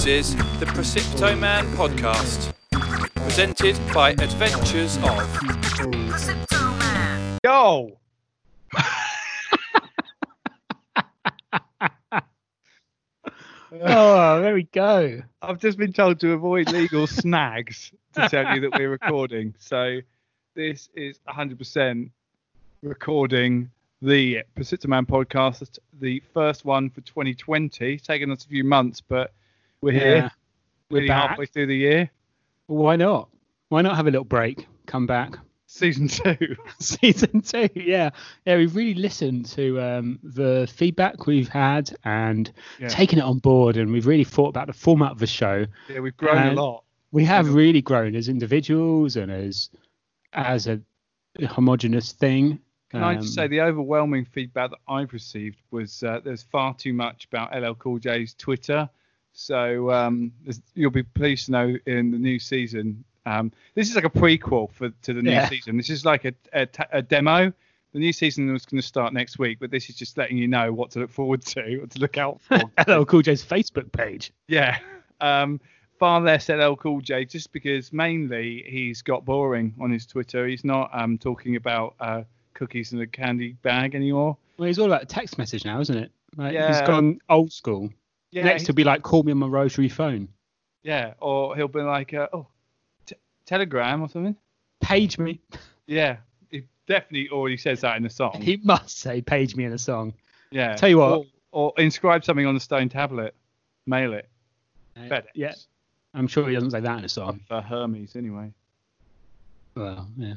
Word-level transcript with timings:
This 0.00 0.30
is 0.30 0.36
the 0.58 0.64
Precipito 0.64 1.38
Man 1.38 1.66
podcast, 1.76 2.54
presented 3.16 3.78
by 3.92 4.12
Adventures 4.12 4.96
of. 5.02 5.40
Yo! 7.44 7.98
Oh, 13.82 14.40
there 14.40 14.54
we 14.54 14.62
go. 14.62 15.20
I've 15.42 15.58
just 15.58 15.76
been 15.76 15.92
told 15.92 16.18
to 16.20 16.32
avoid 16.32 16.72
legal 16.72 17.06
snags 17.06 17.92
to 18.14 18.26
tell 18.30 18.54
you 18.54 18.62
that 18.62 18.78
we're 18.78 18.90
recording. 18.90 19.54
So 19.58 20.00
this 20.54 20.88
is 20.94 21.20
100% 21.28 22.10
recording 22.82 23.70
the 24.00 24.44
Precipito 24.56 24.86
Man 24.86 25.04
podcast, 25.04 25.78
the 26.00 26.22
first 26.32 26.64
one 26.64 26.88
for 26.88 27.02
2020. 27.02 27.94
It's 27.94 28.06
taken 28.06 28.30
us 28.30 28.46
a 28.46 28.48
few 28.48 28.64
months, 28.64 29.02
but 29.02 29.34
we're 29.82 29.92
here. 29.92 30.16
Yeah, 30.16 30.28
we're 30.90 30.96
Nearly 31.00 31.08
back. 31.08 31.28
halfway 31.30 31.46
through 31.46 31.66
the 31.66 31.76
year. 31.76 32.10
Well, 32.68 32.82
why 32.84 32.96
not? 32.96 33.28
Why 33.68 33.82
not 33.82 33.96
have 33.96 34.06
a 34.06 34.10
little 34.10 34.24
break? 34.24 34.66
Come 34.86 35.06
back. 35.06 35.36
Season 35.66 36.08
two. 36.08 36.56
Season 36.80 37.42
two, 37.42 37.68
yeah, 37.76 38.10
yeah. 38.44 38.56
We've 38.56 38.74
really 38.74 38.94
listened 38.94 39.46
to 39.50 39.80
um, 39.80 40.18
the 40.24 40.68
feedback 40.72 41.26
we've 41.26 41.48
had 41.48 41.94
and 42.04 42.50
Yeah. 42.80 42.88
taken 42.88 43.18
it 43.20 43.24
on 43.24 43.38
board, 43.38 43.76
and 43.76 43.92
we've 43.92 44.06
really 44.06 44.24
thought 44.24 44.48
about 44.48 44.66
the 44.66 44.72
format 44.72 45.12
of 45.12 45.18
the 45.20 45.28
show. 45.28 45.66
Yeah, 45.88 46.00
we've 46.00 46.16
grown 46.16 46.38
And- 46.38 46.58
a 46.58 46.62
lot. 46.62 46.84
We 47.12 47.24
have 47.24 47.52
really 47.54 47.82
grown 47.82 48.14
as 48.14 48.28
individuals 48.28 49.16
and 49.16 49.32
as 49.32 49.68
as 50.32 50.68
a 50.68 50.80
homogenous 51.48 52.12
thing. 52.12 52.60
Can 52.90 53.02
I 53.02 53.14
just 53.16 53.28
Um, 53.38 53.44
say 53.44 53.46
the 53.48 53.62
overwhelming 53.62 54.24
feedback 54.24 54.70
that 54.70 54.78
I've 54.88 55.12
received 55.12 55.58
was 55.72 56.04
uh, 56.04 56.20
there's 56.24 56.44
far 56.44 56.72
too 56.74 56.92
much 56.92 57.24
about 57.26 57.52
LL 57.52 57.74
Cool 57.74 57.98
J's 57.98 58.34
Twitter. 58.34 58.88
So 59.44 59.90
um, 59.90 60.32
you'll 60.74 60.90
be 60.90 61.02
pleased 61.02 61.46
to 61.46 61.52
know 61.52 61.76
in 61.86 62.10
the 62.10 62.18
new 62.18 62.38
season. 62.38 63.02
Um, 63.24 63.50
this 63.74 63.88
is 63.88 63.94
like 63.96 64.04
a 64.04 64.10
prequel 64.10 64.70
for 64.70 64.90
to 64.90 65.14
the 65.14 65.22
new 65.22 65.30
Yeah. 65.30 65.48
season. 65.48 65.78
This 65.78 65.88
is 65.88 66.04
like 66.04 66.26
a, 66.26 66.34
a, 66.52 66.68
a 66.92 67.00
demo. 67.02 67.50
The 67.92 67.98
new 67.98 68.12
season 68.12 68.52
was 68.52 68.66
going 68.66 68.80
to 68.82 68.86
start 68.86 69.14
next 69.14 69.38
week, 69.38 69.58
but 69.58 69.70
this 69.70 69.88
is 69.88 69.96
just 69.96 70.18
letting 70.18 70.36
you 70.36 70.46
know 70.46 70.72
what 70.74 70.90
to 70.92 70.98
look 71.00 71.10
forward 71.10 71.40
to, 71.46 71.78
what 71.80 71.90
to 71.92 71.98
look 72.00 72.18
out 72.18 72.38
for. 72.42 72.60
LL 72.86 73.04
Cool 73.04 73.22
J's 73.22 73.42
Facebook 73.42 73.90
page. 73.92 74.30
Yeah. 74.46 74.78
Um, 75.22 75.58
far 75.98 76.20
less 76.20 76.50
LL 76.50 76.74
Cool 76.74 77.00
J, 77.00 77.24
just 77.24 77.50
because 77.50 77.94
mainly 77.94 78.62
he's 78.66 79.00
got 79.00 79.24
boring 79.24 79.74
on 79.80 79.90
his 79.90 80.04
Twitter. 80.04 80.46
He's 80.46 80.64
not 80.64 80.90
um, 80.92 81.16
talking 81.16 81.56
about 81.56 81.94
uh, 81.98 82.22
cookies 82.52 82.92
in 82.92 83.00
a 83.00 83.06
candy 83.06 83.54
bag 83.62 83.94
anymore. 83.94 84.36
Well, 84.58 84.66
he's 84.66 84.78
all 84.78 84.86
about 84.92 85.08
text 85.08 85.38
message 85.38 85.64
now, 85.64 85.80
isn't 85.80 85.96
it? 85.96 86.10
Like, 86.36 86.50
He's 86.52 86.54
Yeah. 86.60 86.86
gone 86.86 87.20
old 87.30 87.52
school. 87.52 87.90
Yeah, 88.32 88.44
Next, 88.44 88.62
he- 88.62 88.66
he'll 88.66 88.74
be 88.76 88.84
like, 88.84 89.02
"Call 89.02 89.22
me 89.22 89.32
on 89.32 89.38
my 89.38 89.46
rotary 89.46 89.88
phone." 89.88 90.28
yeah, 90.82 91.14
or 91.20 91.54
he'll 91.56 91.68
be 91.68 91.82
like, 91.82 92.14
uh, 92.14 92.28
oh, 92.32 92.46
t- 93.06 93.14
Telegram 93.44 94.00
or 94.02 94.08
something. 94.08 94.36
Page 94.80 95.18
me. 95.18 95.40
Yeah, 95.86 96.16
he 96.50 96.62
definitely 96.86 97.28
already 97.30 97.56
says 97.56 97.80
that 97.82 97.96
in 97.96 98.02
the 98.04 98.10
song. 98.10 98.40
He 98.40 98.56
must 98.62 98.98
say, 98.98 99.20
"Page 99.20 99.56
me" 99.56 99.64
in 99.64 99.72
a 99.72 99.78
song. 99.78 100.14
yeah. 100.50 100.74
Tell 100.76 100.88
you 100.88 100.98
what. 100.98 101.12
Or, 101.18 101.24
or 101.52 101.72
inscribe 101.78 102.24
something 102.24 102.46
on 102.46 102.54
the 102.54 102.60
stone 102.60 102.88
tablet, 102.88 103.34
mail 103.86 104.12
it. 104.14 104.28
FedEx. 104.96 105.24
Yeah, 105.34 105.52
I'm 106.14 106.26
sure 106.28 106.46
he 106.48 106.54
doesn't 106.54 106.70
say 106.70 106.80
that 106.80 106.98
in 106.98 107.04
a 107.04 107.08
song. 107.08 107.40
For 107.48 107.60
Hermes, 107.60 108.14
anyway. 108.16 108.52
Well, 109.74 110.08
yeah. 110.16 110.34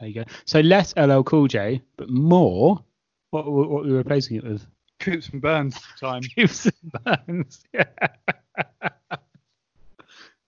There 0.00 0.08
you 0.08 0.14
go. 0.14 0.24
So 0.44 0.60
less 0.60 0.94
LL 0.96 1.22
Cool 1.22 1.46
J, 1.48 1.82
but 1.96 2.08
more. 2.08 2.82
What 3.30 3.50
what 3.50 3.68
what 3.68 3.80
are 3.84 3.88
we 3.88 3.92
replacing 3.92 4.36
it 4.38 4.44
with? 4.44 4.66
Coops 5.04 5.28
and 5.28 5.40
Burns 5.42 5.78
time. 6.00 6.22
Cubes 6.34 6.66
and 6.66 7.26
Burns. 7.26 7.62
Yeah. 7.72 7.84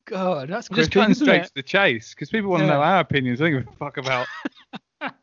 God, 0.04 0.48
that's 0.48 0.70
I'm 0.70 0.76
just 0.76 0.92
gripping, 0.92 1.14
cutting 1.14 1.14
straight 1.14 1.40
it? 1.42 1.46
to 1.48 1.54
the 1.56 1.62
chase 1.64 2.14
because 2.14 2.30
people 2.30 2.48
want 2.50 2.60
to 2.60 2.66
Yeah. 2.66 2.74
know 2.74 2.80
our 2.82 3.00
opinions. 3.00 3.40
I 3.40 3.50
don't 3.50 3.58
give 3.64 3.68
a 3.68 3.76
fuck 3.76 3.96
about 3.96 4.26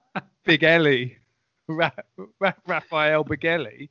Big 0.45 0.63
Ellie, 0.63 1.17
Ra- 1.69 1.89
Ra- 2.39 2.51
Raphael 2.67 3.23
Big 3.23 3.45
Ellie. 3.45 3.89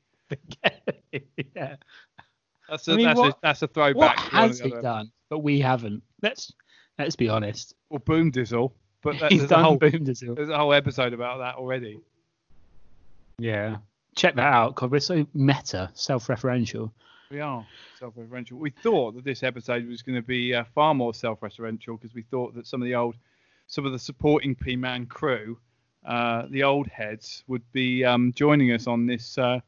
yeah. 1.56 1.76
That's 2.68 2.88
a, 2.88 2.92
I 2.92 2.96
mean, 2.96 3.06
that's, 3.06 3.18
what- 3.20 3.30
a, 3.32 3.38
that's 3.42 3.62
a 3.62 3.66
What 3.66 3.74
throwback. 3.74 4.16
to 4.16 4.22
one 4.36 4.44
of 4.44 4.50
has 4.50 4.60
he 4.60 4.70
done? 4.70 5.10
But 5.30 5.38
we 5.38 5.60
haven't. 5.60 6.02
Let's 6.20 6.52
let's 6.98 7.16
be 7.16 7.28
honest. 7.30 7.74
Or 7.88 7.98
Boom 7.98 8.30
Dizzle. 8.30 8.72
But 9.02 9.18
that, 9.18 9.32
He's 9.32 9.40
there's, 9.40 9.50
a 9.50 9.54
done 9.54 9.64
whole, 9.64 9.76
boom 9.78 10.04
dizzle. 10.04 10.36
there's 10.36 10.48
a 10.50 10.56
whole 10.58 10.72
episode 10.74 11.12
about 11.14 11.38
that 11.38 11.54
already. 11.56 11.98
Yeah. 13.38 13.78
Check 14.14 14.34
that 14.36 14.52
out, 14.52 14.74
because 14.74 14.90
we're 14.90 15.00
so 15.00 15.26
meta, 15.34 15.90
self-referential. 15.94 16.90
We 17.30 17.40
are 17.40 17.66
self-referential. 17.98 18.52
We 18.52 18.70
thought 18.70 19.14
that 19.14 19.24
this 19.24 19.42
episode 19.42 19.86
was 19.88 20.02
going 20.02 20.16
to 20.16 20.26
be 20.26 20.54
uh, 20.54 20.64
far 20.74 20.94
more 20.94 21.14
self-referential 21.14 21.98
because 22.00 22.14
we 22.14 22.22
thought 22.22 22.54
that 22.56 22.66
some 22.66 22.82
of 22.82 22.86
the 22.86 22.94
old, 22.94 23.16
some 23.68 23.86
of 23.86 23.92
the 23.92 23.98
supporting 23.98 24.54
P-Man 24.54 25.06
crew, 25.06 25.58
uh, 26.04 26.42
the 26.50 26.62
old 26.62 26.88
heads, 26.88 27.42
would 27.46 27.62
be 27.72 28.04
um, 28.04 28.32
joining 28.34 28.72
us 28.72 28.86
on 28.86 29.06
this 29.06 29.38
uh, 29.38 29.60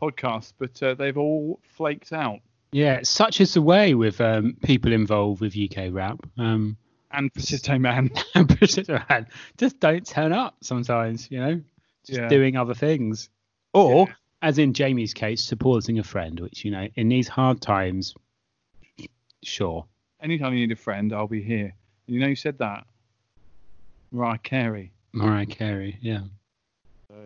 podcast, 0.00 0.54
but 0.58 0.82
uh, 0.82 0.94
they've 0.94 1.18
all 1.18 1.60
flaked 1.62 2.12
out. 2.14 2.38
Yeah, 2.72 3.00
such 3.02 3.40
is 3.40 3.52
the 3.54 3.62
way 3.62 3.94
with 3.94 4.20
um, 4.20 4.56
people 4.62 4.92
involved 4.92 5.40
with 5.42 5.54
UK 5.56 5.88
rap. 5.92 6.20
Um, 6.38 6.76
And 7.10 7.30
Precipito 7.34 7.78
Man. 7.80 8.10
and 8.34 9.26
just 9.58 9.80
don't 9.80 10.06
turn 10.06 10.32
up 10.32 10.56
sometimes, 10.62 11.30
you 11.30 11.40
know, 11.40 11.60
just 12.06 12.20
Yeah. 12.20 12.28
doing 12.28 12.56
other 12.56 12.74
things. 12.74 13.28
Or, 13.72 14.06
Yeah. 14.08 14.14
as 14.42 14.58
in 14.58 14.72
Jamie's 14.74 15.14
case, 15.14 15.42
supporting 15.44 15.98
a 15.98 16.02
friend, 16.04 16.40
which, 16.40 16.64
you 16.64 16.70
know, 16.70 16.88
in 16.96 17.08
these 17.08 17.28
hard 17.28 17.60
times, 17.60 18.14
sure. 19.42 19.86
Anytime 20.22 20.52
you 20.54 20.66
need 20.66 20.72
a 20.72 20.76
friend, 20.76 21.12
I'll 21.12 21.26
be 21.28 21.42
here. 21.42 21.74
And 22.06 22.14
you 22.14 22.20
know 22.20 22.26
you 22.26 22.36
said 22.36 22.58
that? 22.58 22.86
Mariah 24.12 24.38
Carey. 24.38 24.92
Mariah 25.12 25.46
Carey, 25.46 25.98
yeah. 26.00 26.20
So, 27.08 27.16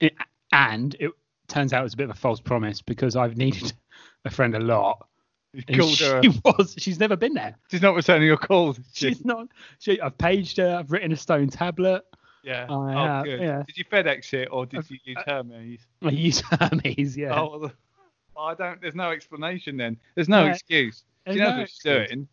It, 0.00 0.14
and 0.52 0.94
it 1.00 1.10
turns 1.48 1.72
out 1.72 1.80
it 1.80 1.84
was 1.84 1.94
a 1.94 1.96
bit 1.96 2.04
of 2.04 2.10
a 2.10 2.18
false 2.18 2.40
promise 2.40 2.80
because 2.80 3.16
I've 3.16 3.36
needed 3.36 3.72
a 4.24 4.30
friend 4.30 4.54
a 4.54 4.60
lot. 4.60 5.06
you 5.52 5.62
called 5.78 5.90
she 5.94 6.04
her. 6.04 6.22
was, 6.44 6.74
she's 6.78 6.98
never 7.00 7.16
been 7.16 7.34
there. 7.34 7.56
She's 7.70 7.82
not 7.82 7.94
returning 7.94 8.26
your 8.28 8.36
calls. 8.36 8.78
she? 8.92 9.08
She's 9.08 9.24
not. 9.24 9.48
She, 9.78 10.00
I've 10.00 10.16
paged 10.16 10.56
her. 10.58 10.76
I've 10.76 10.90
written 10.92 11.12
a 11.12 11.16
stone 11.16 11.48
tablet. 11.48 12.04
Yeah. 12.48 12.66
I 12.68 12.72
oh, 12.72 12.86
have, 12.88 13.24
good. 13.24 13.40
yeah. 13.40 13.62
Did 13.66 13.76
you 13.76 13.84
FedEx 13.84 14.32
it 14.34 14.48
or 14.50 14.64
did 14.66 14.78
I've- 14.78 14.94
you 14.94 15.00
use 15.04 15.16
uh, 15.18 15.30
Hermes? 15.30 15.80
I 16.02 16.08
use 16.10 16.40
Hermes. 16.40 17.16
Yeah. 17.16 17.38
Oh, 17.40 17.58
the- 17.58 17.72
I 18.40 18.54
don't. 18.54 18.80
There's 18.80 18.94
no 18.94 19.10
explanation 19.10 19.76
then. 19.76 19.98
There's 20.14 20.28
no 20.28 20.44
Yeah. 20.44 20.52
excuse. 20.52 21.04
She 21.26 21.34
knows 21.36 21.48
no 21.50 21.58
what 21.58 21.68
she's 21.70 21.78
doing. 21.80 22.28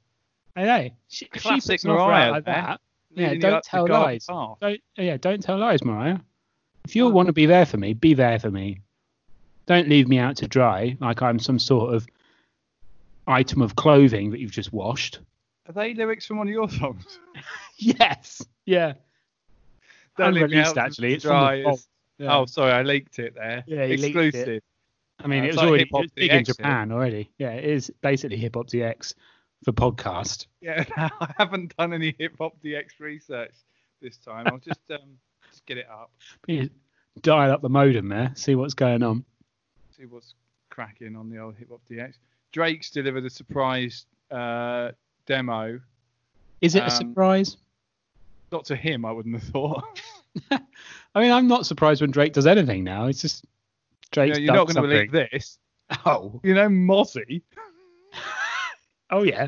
I 0.56 0.64
know. 0.64 0.90
She, 1.10 1.26
she 1.34 1.40
Classic 1.40 1.86
out 1.86 1.90
Mariah 1.98 2.32
like 2.32 2.46
that. 2.46 2.80
Yeah, 3.14 3.30
don't 3.34 3.42
you 3.42 3.48
up 3.50 3.64
the 3.64 3.70
tell 3.70 3.88
lies. 3.88 4.26
path. 4.26 4.58
Don't, 4.62 4.82
yeah, 4.98 5.18
don't 5.18 5.42
tell 5.44 5.58
lies, 5.58 5.84
Mariah. 5.84 6.20
If 6.86 6.96
you 6.96 7.06
Oh. 7.08 7.10
want 7.10 7.28
to 7.28 7.34
be 7.34 7.46
there 7.46 7.66
for 7.66 7.78
me, 7.78 7.94
be 7.94 8.14
there 8.14 8.40
for 8.40 8.52
me. 8.52 8.80
Don't 9.66 9.90
leave 9.90 10.08
me 10.08 10.18
out 10.20 10.38
to 10.38 10.48
dry 10.48 10.96
like 11.02 11.22
I'm 11.22 11.40
some 11.40 11.60
sort 11.60 11.94
of 11.94 12.08
item 13.28 13.62
of 13.62 13.76
clothing 13.76 14.32
that 14.32 14.40
you've 14.40 14.52
just 14.52 14.72
washed. 14.72 15.20
Are 15.68 15.74
they 15.74 15.94
lyrics 15.96 16.26
from 16.28 16.38
one 16.38 16.48
of 16.48 16.54
your 16.54 16.70
songs? 16.70 17.20
Yes. 17.78 18.42
Yeah. 18.66 18.94
Don't 20.18 20.34
leave 20.34 20.44
Unreleased, 20.44 20.78
actually. 20.78 21.14
It's 21.16 21.24
from 21.26 21.46
the 21.64 21.78
Yeah. 22.18 22.38
Oh, 22.38 22.46
sorry, 22.46 22.72
I 22.72 22.82
leaked 22.84 23.20
it 23.20 23.36
there. 23.36 23.64
Yeah, 23.68 23.86
leaked 23.86 24.00
it. 24.02 24.16
Exclusive. 24.16 24.64
I 25.20 25.28
mean, 25.28 25.42
uh, 25.42 25.44
it 25.44 25.48
it's 25.48 25.56
was 25.56 25.58
like 25.58 25.68
already 25.70 25.84
it 25.84 25.90
was 25.92 26.12
big 26.12 26.32
in 26.32 26.38
DX, 26.38 26.42
isn't 26.42 26.50
it? 26.50 26.58
Japan 26.58 26.92
already. 26.92 27.30
Yeah, 27.38 27.52
it 27.52 27.66
is 27.66 27.92
basically 28.02 28.38
Hip 28.38 28.56
Hop 28.56 28.68
DX 28.68 29.16
for 29.64 29.72
podcast. 29.74 30.48
Yeah, 30.62 30.86
I 30.98 31.34
haven't 31.38 31.76
done 31.78 31.94
any 31.94 32.16
hip 32.18 32.36
hop 32.40 32.54
DX 32.64 33.00
research 33.00 33.54
this 34.02 34.18
time. 34.18 34.48
I'll 34.48 34.58
just 34.60 34.80
um 34.92 35.18
just 35.50 35.66
get 35.66 35.78
it 35.78 35.88
up, 35.90 36.12
You 36.48 36.70
dial 37.22 37.52
up 37.52 37.62
the 37.62 37.70
modem 37.70 38.10
there, 38.10 38.32
see 38.36 38.56
what's 38.56 38.74
going 38.74 39.04
on. 39.04 39.24
see 39.96 40.06
what's 40.06 40.34
cracking 40.70 41.16
on 41.16 41.30
the 41.30 41.38
old 41.40 41.56
hip 41.56 41.70
hop 41.72 41.82
DX. 41.90 42.14
Drake's 42.52 42.92
delivered 42.92 43.26
a 43.26 43.30
surprise 43.30 44.06
uh, 44.32 44.92
demo. 45.26 45.80
Is 46.62 46.76
it 46.76 46.80
a 46.80 46.86
Um, 46.86 46.90
surprise? 46.92 47.58
Not 48.56 48.66
to 48.66 48.76
him, 48.78 49.04
I 49.04 49.12
wouldn't 49.12 49.36
have 49.36 49.44
thought. 49.50 50.02
I 50.52 51.22
mean, 51.22 51.32
I'm 51.32 51.48
not 51.50 51.66
surprised 51.66 52.00
when 52.00 52.12
Drake 52.12 52.32
does 52.32 52.48
anything 52.48 52.86
now. 52.86 53.08
It's 53.08 53.22
just 53.22 53.44
You 53.44 53.50
Drake's 54.14 54.38
know, 54.38 54.44
you're 54.46 54.54
not 54.54 54.68
going 54.68 54.76
to 54.76 54.82
believe 54.82 55.12
this. 55.12 55.58
Oh, 56.06 56.40
You 56.42 56.54
know, 56.56 56.68
Mozzy. 56.70 57.42
oh 59.12 59.24
yeah. 59.24 59.48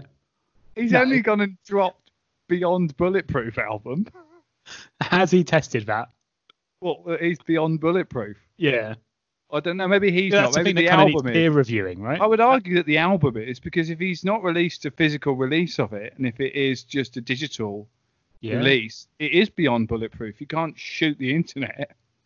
He's 0.75 0.91
No. 0.91 1.01
only 1.01 1.21
gone 1.21 1.39
and 1.41 1.57
dropped 1.65 2.11
Beyond 2.49 2.95
Bulletproof 2.97 3.57
album. 3.57 4.07
Has 5.01 5.31
he 5.31 5.43
tested 5.45 5.85
that? 5.87 6.09
Well, 6.81 7.01
uh, 7.07 7.17
he's 7.17 7.39
Beyond 7.39 7.79
Bulletproof. 7.79 8.37
Yeah. 8.57 8.95
I 9.51 9.61
don't 9.61 9.77
know. 9.77 9.87
Maybe 9.87 10.11
he's 10.11 10.33
Yeah, 10.33 10.41
not. 10.41 10.53
the 10.53 10.59
Maybe 10.63 10.81
the 10.81 10.87
that 10.87 10.95
kind 10.97 11.09
of 11.09 11.15
album 11.15 11.27
is. 11.29 11.33
peer 11.33 11.51
reviewing, 11.51 12.01
right? 12.01 12.19
I 12.19 12.25
would 12.27 12.41
argue 12.41 12.75
that 12.75 12.85
the 12.85 12.97
album 12.97 13.37
is 13.37 13.59
because 13.61 13.89
if 13.89 13.97
he's 13.99 14.25
not 14.25 14.43
released 14.43 14.85
a 14.85 14.91
physical 14.91 15.33
release 15.35 15.79
of 15.79 15.93
it, 15.93 16.13
and 16.17 16.27
if 16.27 16.39
it 16.41 16.53
is 16.53 16.83
just 16.83 17.15
a 17.17 17.21
digital 17.21 17.87
yeah. 18.41 18.55
release, 18.57 19.07
it 19.19 19.31
is 19.31 19.49
beyond 19.49 19.87
bulletproof. 19.87 20.39
You 20.41 20.47
can't 20.47 20.77
shoot 20.77 21.17
the 21.17 21.33
internet. 21.33 21.95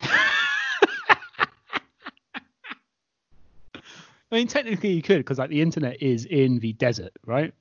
I 3.74 4.36
mean, 4.36 4.46
technically 4.46 4.90
you 4.92 5.02
could 5.02 5.18
because 5.18 5.38
like 5.38 5.50
the 5.50 5.60
internet 5.60 6.02
is 6.02 6.24
in 6.24 6.58
the 6.58 6.72
desert, 6.74 7.12
right? 7.26 7.52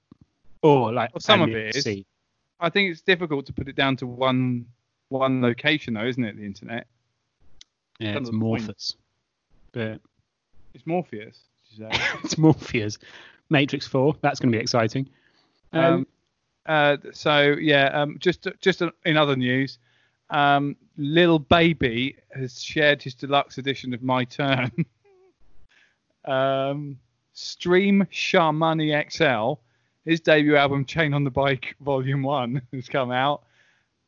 Or 0.62 0.94
like 0.94 1.13
Well, 1.13 1.19
some 1.19 1.42
of 1.42 1.50
it 1.50 1.75
is. 1.75 1.83
sea. 1.83 2.06
I 2.59 2.69
think 2.69 2.92
it's 2.92 3.01
difficult 3.01 3.45
to 3.48 3.53
put 3.53 3.68
it 3.68 3.75
down 3.75 3.98
to 3.98 4.07
one 4.07 4.65
one 5.09 5.42
location, 5.42 5.95
though, 5.95 6.06
isn't 6.06 6.24
it? 6.24 6.38
The 6.38 6.45
internet. 6.45 6.88
Yeah, 8.00 8.12
it's 8.12 8.18
of 8.19 8.25
the 8.27 8.31
point. 8.31 8.42
Morpheus. 8.63 8.95
But 9.74 10.00
It's 10.74 10.88
Morpheus. 10.88 11.39
did 11.69 11.80
you 11.80 11.89
say? 11.92 12.01
it's 12.24 12.38
Morpheus. 12.38 12.98
Matrix 13.50 13.86
4, 13.88 14.15
that's 14.21 14.39
going 14.39 14.50
to 14.51 14.57
be 14.57 14.62
exciting. 14.62 15.09
Um, 15.74 15.83
Um, 15.83 16.07
uh, 16.65 16.97
so 17.13 17.55
yeah, 17.59 17.85
um, 17.87 18.17
just 18.19 18.47
just 18.59 18.81
in 19.05 19.17
other 19.17 19.35
news, 19.35 19.79
um, 20.29 20.75
Lil 20.97 21.39
Baby 21.39 22.17
has 22.33 22.61
shared 22.61 23.01
his 23.01 23.15
deluxe 23.15 23.57
edition 23.57 23.93
of 23.93 24.03
My 24.03 24.25
Turn. 24.25 24.71
um, 26.25 26.97
Stream 27.33 28.05
Sharmani 28.11 29.11
XL, 29.11 29.59
his 30.05 30.19
debut 30.19 30.55
album 30.55 30.85
Chain 30.85 31.13
on 31.13 31.23
the 31.23 31.31
Bike 31.31 31.75
Volume 31.81 32.23
One 32.23 32.61
has 32.73 32.87
come 32.87 33.11
out, 33.11 33.43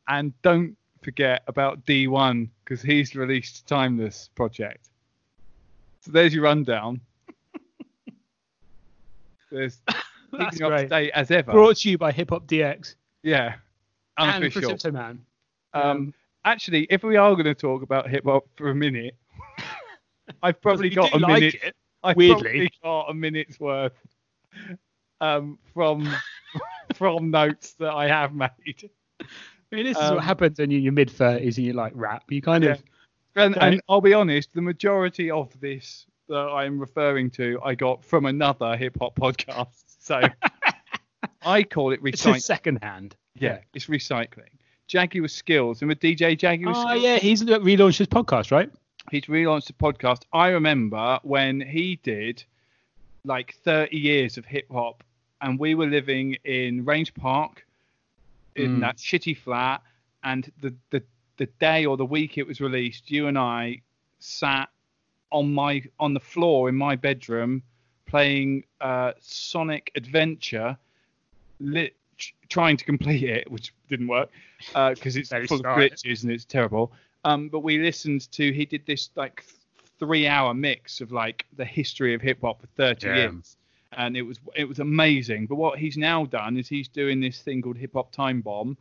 and 0.08 0.32
don't 0.42 0.76
forget 1.02 1.42
about 1.46 1.84
D1 1.84 2.48
because 2.64 2.82
he's 2.82 3.14
released 3.14 3.66
Timeless 3.66 4.30
Project. 4.34 4.88
So 6.00 6.12
there's 6.12 6.34
your 6.34 6.44
rundown. 6.44 7.00
There's 9.50 9.78
That's 10.38 10.56
keeping 10.58 10.72
up 10.72 10.80
to 10.80 10.86
date 10.88 11.10
as 11.14 11.30
ever. 11.30 11.52
Brought 11.52 11.76
to 11.78 11.90
you 11.90 11.98
by 11.98 12.12
Hip 12.12 12.30
Hop 12.30 12.46
DX 12.46 12.94
Yeah, 13.22 13.54
and 14.18 14.30
unofficial. 14.44 14.92
Man. 14.92 15.24
Um, 15.72 16.14
actually, 16.44 16.86
if 16.90 17.02
we 17.02 17.16
are 17.16 17.32
going 17.32 17.44
to 17.46 17.54
talk 17.54 17.82
about 17.82 18.08
hip 18.08 18.24
hop 18.24 18.44
for 18.56 18.70
a 18.70 18.74
minute, 18.74 19.16
I've 20.42 20.60
probably 20.60 20.88
You 20.88 20.94
got 20.96 21.12
do 21.12 21.18
a 21.18 21.20
like 21.20 21.40
minute. 21.40 21.54
it. 21.62 21.74
I've 22.02 22.16
weirdly. 22.16 22.42
probably 22.42 22.70
got 22.82 23.10
a 23.10 23.14
minute's 23.14 23.58
worth 23.58 23.92
um, 25.20 25.58
from 25.72 26.08
from 26.94 27.30
notes 27.30 27.74
that 27.74 27.92
I 27.92 28.06
have 28.08 28.34
made. 28.34 28.90
I 29.20 29.26
mean, 29.76 29.86
this 29.86 29.96
is 29.96 30.02
Um, 30.02 30.16
what 30.16 30.24
happens 30.24 30.58
when 30.58 30.70
you're 30.70 30.78
in 30.78 30.84
your 30.84 30.92
mid 30.92 31.08
30s 31.08 31.56
and 31.56 31.66
you 31.66 31.72
like 31.72 31.92
rap. 31.96 32.24
You 32.30 32.42
kind 32.42 32.64
of. 32.64 32.82
And, 33.36 33.56
Okay. 33.56 33.66
and 33.66 33.82
I'll 33.88 34.00
be 34.00 34.14
honest, 34.14 34.52
the 34.54 34.62
majority 34.62 35.28
of 35.30 35.58
this 35.60 36.06
that 36.28 36.36
I'm 36.36 36.78
referring 36.78 37.30
to, 37.32 37.58
I 37.64 37.74
got 37.74 38.04
from 38.04 38.26
another 38.26 38.76
hip 38.76 38.96
hop 39.00 39.16
podcast. 39.16 39.83
So 40.04 40.20
I 41.42 41.62
call 41.62 41.92
it 41.92 42.00
It's 42.04 42.22
recycling. 42.24 42.42
second 42.42 42.78
hand. 42.84 43.16
Yeah, 43.34 43.58
it's 43.72 43.86
recycling. 43.86 44.50
Jaguar 44.86 45.28
Skills. 45.28 45.80
And 45.80 45.88
with 45.88 45.98
DJ 45.98 46.38
Jaguar 46.38 46.74
Oh, 46.76 46.86
Skills, 46.88 47.02
yeah, 47.02 47.16
he's 47.16 47.42
relaunched 47.42 47.98
his 47.98 48.06
podcast, 48.06 48.52
right? 48.52 48.70
he's 49.10 49.24
relaunched 49.24 49.66
the 49.66 49.72
podcast. 49.74 50.22
I 50.32 50.48
remember 50.48 51.18
when 51.22 51.60
he 51.60 51.96
did 52.02 52.42
like 53.24 53.54
30 53.64 53.96
years 53.96 54.36
of 54.38 54.44
hip 54.46 54.66
hop, 54.70 55.02
and 55.40 55.58
we 55.58 55.74
were 55.74 55.86
living 55.86 56.36
in 56.44 56.84
Range 56.84 57.12
Park 57.14 57.66
in 58.56 58.76
Mm. 58.76 58.80
that 58.80 58.96
shitty 58.98 59.36
flat. 59.36 59.82
And 60.22 60.50
the, 60.60 60.74
the 60.90 61.02
the 61.38 61.46
day 61.60 61.84
or 61.86 61.96
the 61.96 62.04
week 62.06 62.38
it 62.38 62.46
was 62.46 62.60
released, 62.60 63.10
you 63.10 63.26
and 63.26 63.36
I 63.38 63.80
sat 64.20 64.68
on 65.32 65.52
my 65.52 65.82
on 65.98 66.12
the 66.14 66.20
floor 66.20 66.68
in 66.68 66.74
my 66.76 66.94
bedroom 66.96 67.62
playing 68.18 68.62
uh, 68.80 69.10
Sonic 69.18 69.90
Adventure, 69.96 70.76
lit, 71.58 71.96
trying 72.48 72.76
to 72.76 72.84
complete 72.84 73.24
it, 73.24 73.50
which 73.50 73.74
didn't 73.88 74.06
work 74.06 74.30
because 74.72 75.16
it's 75.20 75.30
full 75.30 75.58
of 75.58 75.66
glitches 75.66 76.22
and 76.22 76.30
it's 76.30 76.44
terrible. 76.44 76.92
Um, 77.24 77.48
but 77.48 77.60
we 77.64 77.78
listened 77.78 78.30
to 78.30 78.52
he 78.52 78.66
did 78.66 78.86
this 78.86 79.10
like 79.16 79.44
three 79.98 80.28
hour 80.28 80.54
mix 80.54 81.00
of 81.00 81.10
like 81.10 81.44
the 81.56 81.64
history 81.64 82.14
of 82.14 82.20
hip 82.20 82.38
hop 82.40 82.60
for 82.60 82.68
30 82.76 83.08
Yeah. 83.08 83.14
years 83.16 83.56
and 83.96 84.16
it 84.16 84.22
was 84.22 84.38
it 84.56 84.64
was 84.68 84.80
amazing 84.80 85.46
but 85.46 85.54
what 85.54 85.78
he's 85.78 85.96
now 85.96 86.26
done 86.26 86.56
is 86.56 86.68
he's 86.68 86.88
doing 86.88 87.20
this 87.20 87.40
thing 87.42 87.62
called 87.62 87.76
hip 87.76 87.92
hop 87.94 88.10
time 88.10 88.40
bomb 88.40 88.76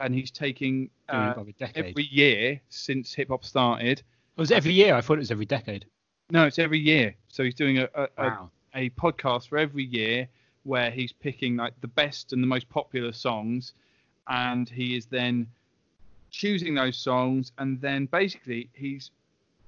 and 0.00 0.14
he's 0.14 0.30
taking 0.30 0.90
uh, 1.08 1.32
by 1.34 1.42
the 1.42 1.52
decade. 1.52 1.86
every 1.86 2.04
year 2.04 2.60
since 2.68 3.14
hip 3.14 3.28
hop 3.28 3.44
started 3.44 3.98
It 4.00 4.40
was 4.40 4.52
every 4.52 4.72
year? 4.72 4.94
I 4.94 5.00
thought 5.00 5.14
it 5.14 5.20
was 5.26 5.30
every 5.30 5.46
decade. 5.46 5.86
no 6.30 6.46
it's 6.46 6.58
every 6.58 6.78
year 6.78 7.14
so 7.28 7.42
he's 7.42 7.54
doing 7.54 7.78
a, 7.78 7.88
a, 7.94 8.02
a 8.18 8.24
Wow. 8.28 8.50
A 8.74 8.90
podcast 8.90 9.48
for 9.48 9.58
every 9.58 9.84
year 9.84 10.28
where 10.64 10.90
he's 10.90 11.12
picking 11.12 11.56
like 11.56 11.78
the 11.80 11.88
best 11.88 12.32
and 12.32 12.42
the 12.42 12.46
most 12.46 12.68
popular 12.68 13.12
songs 13.12 13.72
and 14.28 14.68
he 14.68 14.96
is 14.96 15.06
then 15.06 15.46
choosing 16.30 16.74
those 16.74 16.96
songs 16.96 17.52
and 17.58 17.80
then 17.80 18.06
basically 18.06 18.68
he's 18.72 19.10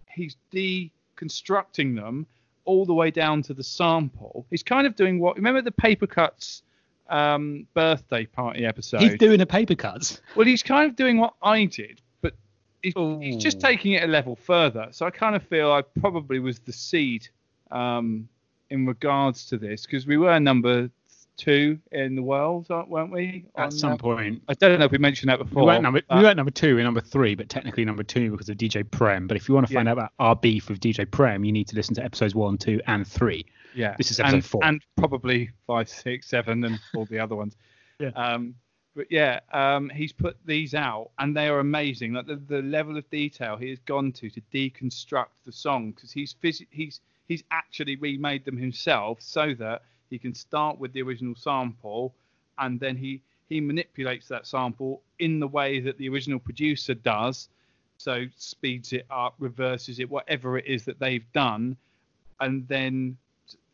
he's 0.08 0.36
deconstructing 0.52 1.94
them 1.94 2.26
all 2.64 2.86
the 2.86 2.94
way 2.94 3.10
down 3.10 3.42
to 3.42 3.52
the 3.52 3.64
sample 3.64 4.46
he's 4.50 4.62
kind 4.62 4.86
of 4.86 4.96
doing 4.96 5.18
what 5.18 5.36
remember 5.36 5.60
the 5.60 5.72
paper 5.72 6.06
cuts 6.06 6.62
um, 7.08 7.66
birthday 7.74 8.26
party 8.26 8.64
episode 8.64 9.00
He's 9.02 9.16
doing 9.16 9.40
a 9.40 9.46
paper 9.46 9.74
cuts. 9.74 10.20
well, 10.34 10.46
he's 10.46 10.62
kind 10.62 10.88
of 10.88 10.96
doing 10.96 11.18
what 11.18 11.34
I 11.42 11.66
did, 11.66 12.00
but 12.22 12.34
he's, 12.82 12.94
he's 13.20 13.36
just 13.36 13.60
taking 13.60 13.92
it 13.92 14.04
a 14.04 14.06
level 14.06 14.36
further. 14.36 14.88
So 14.90 15.06
I 15.06 15.10
kind 15.10 15.36
of 15.36 15.42
feel 15.42 15.70
I 15.70 15.82
probably 15.82 16.38
was 16.38 16.60
the 16.60 16.72
seed 16.72 17.28
um, 17.70 18.28
in 18.70 18.86
regards 18.86 19.46
to 19.46 19.58
this 19.58 19.86
because 19.86 20.06
we 20.06 20.16
were 20.16 20.38
number 20.40 20.90
two 21.36 21.78
in 21.90 22.14
the 22.14 22.22
world, 22.22 22.66
weren't 22.88 23.10
we? 23.10 23.44
At 23.56 23.72
some 23.72 23.92
uh, 23.92 23.96
point. 23.96 24.42
I 24.48 24.54
don't 24.54 24.78
know 24.78 24.84
if 24.84 24.92
we 24.92 24.98
mentioned 24.98 25.30
that 25.30 25.38
before. 25.38 25.62
We 25.62 25.66
weren't, 25.66 25.82
number, 25.82 26.00
we 26.14 26.22
weren't 26.22 26.36
number 26.36 26.52
two, 26.52 26.76
we're 26.76 26.84
number 26.84 27.00
three, 27.00 27.34
but 27.34 27.48
technically 27.48 27.84
number 27.84 28.04
two 28.04 28.30
because 28.30 28.48
of 28.48 28.56
DJ 28.56 28.88
Prem. 28.88 29.26
But 29.26 29.36
if 29.36 29.48
you 29.48 29.54
want 29.54 29.66
to 29.66 29.72
Yeah. 29.72 29.78
find 29.78 29.88
out 29.88 29.92
about 29.94 30.12
our 30.18 30.36
beef 30.36 30.68
with 30.68 30.80
DJ 30.80 31.10
Prem, 31.10 31.44
you 31.44 31.52
need 31.52 31.66
to 31.68 31.76
listen 31.76 31.94
to 31.96 32.04
episodes 32.04 32.34
one, 32.34 32.56
two, 32.58 32.80
and 32.86 33.06
three. 33.06 33.44
yeah, 33.74 33.96
this 33.98 34.12
is 34.12 34.20
episode 34.20 34.34
and, 34.36 34.44
four. 34.44 34.64
and 34.64 34.80
probably 34.96 35.50
five, 35.66 35.88
six, 35.88 36.28
seven, 36.28 36.62
and 36.62 36.78
all 36.94 37.04
the 37.06 37.18
other 37.18 37.34
ones. 37.36 37.56
Yeah. 38.00 38.08
Um, 38.16 38.56
but 38.96 39.06
yeah, 39.08 39.38
um, 39.52 39.88
he's 39.88 40.12
put 40.12 40.36
these 40.44 40.74
out, 40.74 41.10
and 41.20 41.36
they 41.36 41.46
are 41.48 41.60
amazing. 41.60 42.12
Like 42.12 42.26
the, 42.26 42.34
the 42.36 42.60
level 42.62 42.96
of 42.96 43.08
detail 43.08 43.56
he 43.56 43.70
has 43.70 43.78
gone 43.78 44.10
to 44.12 44.28
to 44.30 44.40
deconstruct 44.52 45.28
the 45.44 45.52
song, 45.52 45.92
because 45.92 46.10
he's 46.10 46.34
phys- 46.34 46.66
he's 46.70 47.00
he's 47.28 47.44
actually 47.50 47.96
remade 47.96 48.44
them 48.44 48.56
himself, 48.56 49.20
so 49.20 49.54
that 49.54 49.82
he 50.10 50.18
can 50.18 50.34
start 50.34 50.78
with 50.78 50.92
the 50.92 51.02
original 51.02 51.34
sample, 51.34 52.14
and 52.58 52.78
then 52.80 52.96
he 52.96 53.22
he 53.48 53.60
manipulates 53.60 54.28
that 54.28 54.46
sample 54.46 55.02
in 55.18 55.38
the 55.38 55.48
way 55.48 55.80
that 55.80 55.98
the 55.98 56.08
original 56.08 56.38
producer 56.38 56.94
does, 56.94 57.48
so 57.98 58.24
speeds 58.36 58.92
it 58.92 59.06
up, 59.10 59.34
reverses 59.38 59.98
it, 59.98 60.08
whatever 60.08 60.56
it 60.58 60.66
is 60.66 60.84
that 60.84 60.98
they've 60.98 61.30
done, 61.32 61.76
and 62.40 62.66
then 62.68 63.16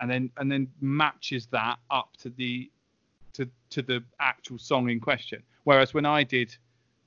and 0.01 0.11
then 0.11 0.31
and 0.37 0.51
then 0.51 0.69
matches 0.81 1.47
that 1.47 1.79
up 1.91 2.17
to 2.19 2.31
the 2.31 2.71
to 3.33 3.49
to 3.71 3.83
the 3.83 4.03
actual 4.19 4.59
song 4.59 4.91
in 4.91 5.01
question. 5.01 5.43
Whereas 5.65 5.95
when 5.95 6.07
I 6.07 6.25
did 6.25 6.57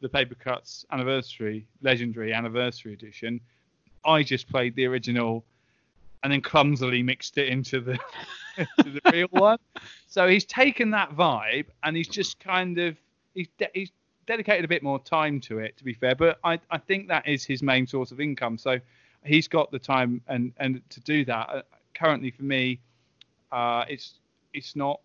the 0.01 0.09
Paper 0.09 0.35
Cuts 0.35 0.85
anniversary, 0.91 1.65
legendary 1.81 2.33
anniversary 2.33 2.93
edition, 2.93 3.39
I 4.05 4.23
just 4.23 4.49
played 4.49 4.75
the 4.75 4.85
original 4.85 5.45
and 6.23 6.31
then 6.31 6.41
clumsily 6.41 7.03
mixed 7.03 7.37
it 7.37 7.49
into 7.49 7.79
the 7.81 7.99
to 8.57 8.65
the 8.89 9.01
real 9.11 9.27
one. 9.31 9.57
So 10.07 10.27
he's 10.27 10.45
taken 10.45 10.89
that 10.91 11.11
vibe 11.15 11.65
and 11.83 11.95
he's 11.97 12.07
just 12.07 12.39
kind 12.39 12.77
of 12.79 12.95
he's 13.33 13.47
de- 13.57 13.69
he's 13.73 13.91
dedicated 14.25 14.63
a 14.63 14.67
bit 14.67 14.81
more 14.83 14.99
time 15.03 15.41
to 15.41 15.59
it 15.59 15.75
to 15.77 15.83
be 15.83 15.93
fair 15.93 16.15
but 16.15 16.39
I, 16.45 16.57
I 16.71 16.77
think 16.77 17.09
that 17.09 17.27
is 17.27 17.43
his 17.43 17.61
main 17.61 17.85
source 17.85 18.11
of 18.11 18.21
income 18.21 18.57
so 18.57 18.79
he's 19.25 19.49
got 19.49 19.69
the 19.69 19.79
time 19.79 20.21
and 20.29 20.53
and 20.57 20.81
to 20.91 21.01
do 21.01 21.25
that 21.25 21.49
uh, 21.49 21.61
currently 21.93 22.31
for 22.31 22.43
me 22.43 22.79
uh 23.51 23.83
it's 23.89 24.13
it's 24.53 24.77
not 24.77 25.01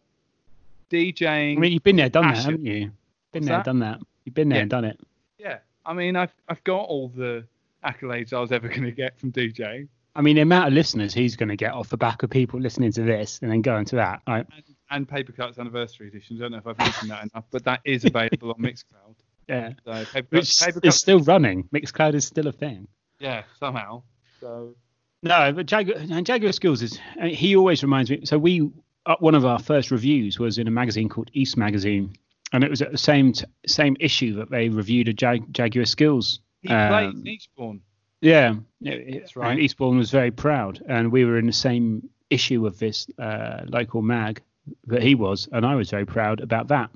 DJing 0.91 1.57
I 1.57 1.61
mean, 1.61 1.73
you've 1.73 1.83
been 1.83 1.97
there, 1.97 2.09
done 2.09 2.29
that, 2.29 2.45
haven't 2.45 2.65
you? 2.65 2.91
Been 3.33 3.43
What's 3.43 3.47
there, 3.49 3.57
that? 3.59 3.65
done 3.65 3.79
that. 3.81 4.01
You've 4.25 4.35
been 4.35 4.49
there 4.49 4.59
Yeah. 4.59 4.63
and 4.63 4.71
done 4.71 4.85
it. 4.85 5.01
yeah 5.39 5.59
I 5.85 5.93
mean 5.95 6.15
I've 6.17 6.33
I've 6.49 6.63
got 6.65 6.83
all 6.83 7.09
the 7.09 7.45
accolades 7.85 8.33
I 8.33 8.41
was 8.41 8.53
ever 8.53 8.69
going 8.69 8.83
to 8.85 8.93
get 8.93 9.19
from 9.19 9.33
DJing 9.33 9.89
I 10.15 10.21
mean, 10.23 10.37
the 10.37 10.43
amount 10.43 10.69
of 10.69 10.75
listeners 10.75 11.15
he's 11.15 11.37
going 11.37 11.49
to 11.51 11.57
get 11.57 11.73
off 11.73 11.89
the 11.91 11.97
back 11.97 12.23
of 12.23 12.31
people 12.31 12.61
listening 12.61 12.93
to 12.93 13.03
this 13.03 13.39
and 13.43 13.51
then 13.51 13.63
going 13.63 13.85
to 13.87 13.97
that. 13.97 14.23
Like, 14.27 14.47
and, 14.55 14.65
and 14.91 15.09
Paper 15.09 15.33
Cuts 15.33 15.59
anniversary 15.59 16.09
edition 16.09 16.37
I 16.37 16.41
don't 16.41 16.53
know 16.53 16.59
if 16.59 16.67
I've 16.67 16.79
mentioned 16.79 17.11
that 17.11 17.23
enough 17.25 17.45
but 17.51 17.65
that 17.65 17.81
is 17.85 18.05
available 18.05 18.51
on 18.51 18.57
Mixcloud 18.57 19.15
yeah. 19.49 19.73
so 19.85 20.05
Paper 20.07 20.37
Which 20.37 20.59
Paper 20.59 20.81
is 20.83 20.97
still 20.97 21.21
running. 21.21 21.69
Mixcloud 21.75 22.15
is 22.15 22.27
still 22.27 22.47
a 22.49 22.53
thing. 22.53 22.89
yeah 23.21 23.43
somehow 23.61 24.03
so 24.41 24.75
No, 25.23 25.53
but 25.53 25.67
Jaguar, 25.67 25.99
and 25.99 26.25
Jaguar 26.27 26.53
Skills 26.53 26.83
is. 26.83 26.99
He 27.23 27.57
always 27.57 27.83
reminds 27.83 28.09
me. 28.11 28.25
So 28.25 28.39
we, 28.39 28.71
uh, 29.07 29.17
one 29.19 29.35
of 29.35 29.45
our 29.45 29.59
first 29.59 29.91
reviews 29.91 30.39
was 30.39 30.59
in 30.59 30.69
a 30.69 30.71
magazine 30.71 31.09
called 31.09 31.29
East 31.33 31.57
Magazine, 31.57 32.15
and 32.53 32.63
it 32.63 32.71
was 32.71 32.83
at 32.83 32.93
the 32.93 32.99
same 32.99 33.33
t- 33.33 33.45
same 33.67 33.97
issue 33.99 34.35
that 34.37 34.49
they 34.51 34.69
reviewed 34.69 35.09
a 35.09 35.13
Jag- 35.13 35.53
Jaguar 35.53 35.87
Skills. 35.87 36.41
he 36.63 36.69
um, 36.69 36.89
plays 36.89 37.15
in 37.15 37.27
Eastbourne 37.27 37.81
Yeah, 38.21 38.57
That's 38.81 39.37
right. 39.37 39.59
Eastbourne 39.59 39.97
was 39.99 40.11
very 40.11 40.31
proud, 40.31 40.83
and 40.89 41.13
we 41.13 41.25
were 41.25 41.39
in 41.39 41.47
the 41.47 41.53
same 41.53 42.09
issue 42.31 42.67
of 42.67 42.79
this 42.79 43.07
uh, 43.19 43.63
local 43.67 44.03
mag 44.03 44.43
that 44.87 45.03
he 45.03 45.15
was, 45.15 45.49
and 45.53 45.65
I 45.65 45.75
was 45.77 45.91
very 45.91 46.05
proud 46.05 46.41
about 46.41 46.69
that. 46.69 46.91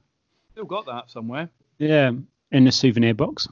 still 0.53 0.65
got 0.65 0.85
that 0.87 1.11
somewhere 1.11 1.49
Yeah, 1.79 2.11
in 2.51 2.65
the 2.65 2.73
souvenir 2.73 3.15
box, 3.15 3.49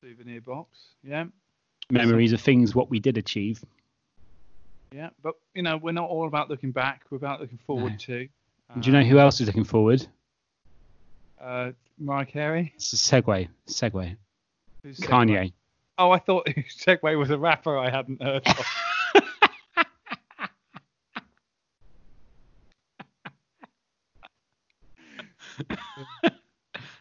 souvenir 0.00 0.40
box 0.40 0.78
yeah 1.04 1.24
memories 1.90 2.32
of 2.32 2.40
things 2.40 2.74
what 2.74 2.88
we 2.90 3.00
did 3.00 3.18
achieve. 3.18 3.62
Yeah, 4.92 5.10
but 5.22 5.34
you 5.54 5.62
know 5.62 5.76
we're 5.76 5.92
not 5.92 6.08
all 6.08 6.26
about 6.26 6.48
looking 6.48 6.70
back. 6.72 7.02
We're 7.10 7.16
about 7.18 7.40
looking 7.40 7.58
forward 7.66 7.92
No. 7.92 7.98
too. 7.98 8.28
Do 8.80 8.88
you 8.88 8.92
know 8.96 9.02
who 9.04 9.18
else 9.18 9.40
is 9.40 9.46
looking 9.48 9.64
forward? 9.64 10.06
Uh, 11.40 11.72
Mariah 11.98 12.24
Carey. 12.26 12.72
It's 12.76 12.92
a 12.92 12.96
segue. 12.96 13.48
Segue. 13.66 14.16
Who's 14.82 14.98
Segway? 15.00 15.08
Kanye. 15.08 15.52
Oh, 16.00 16.10
I 16.12 16.18
thought 16.18 16.46
Segway 16.86 17.16
was 17.18 17.28
a 17.28 17.38
rapper 17.38 17.76
I 17.78 17.90
hadn't 17.90 18.22
heard 18.22 18.46
of. 18.48 18.56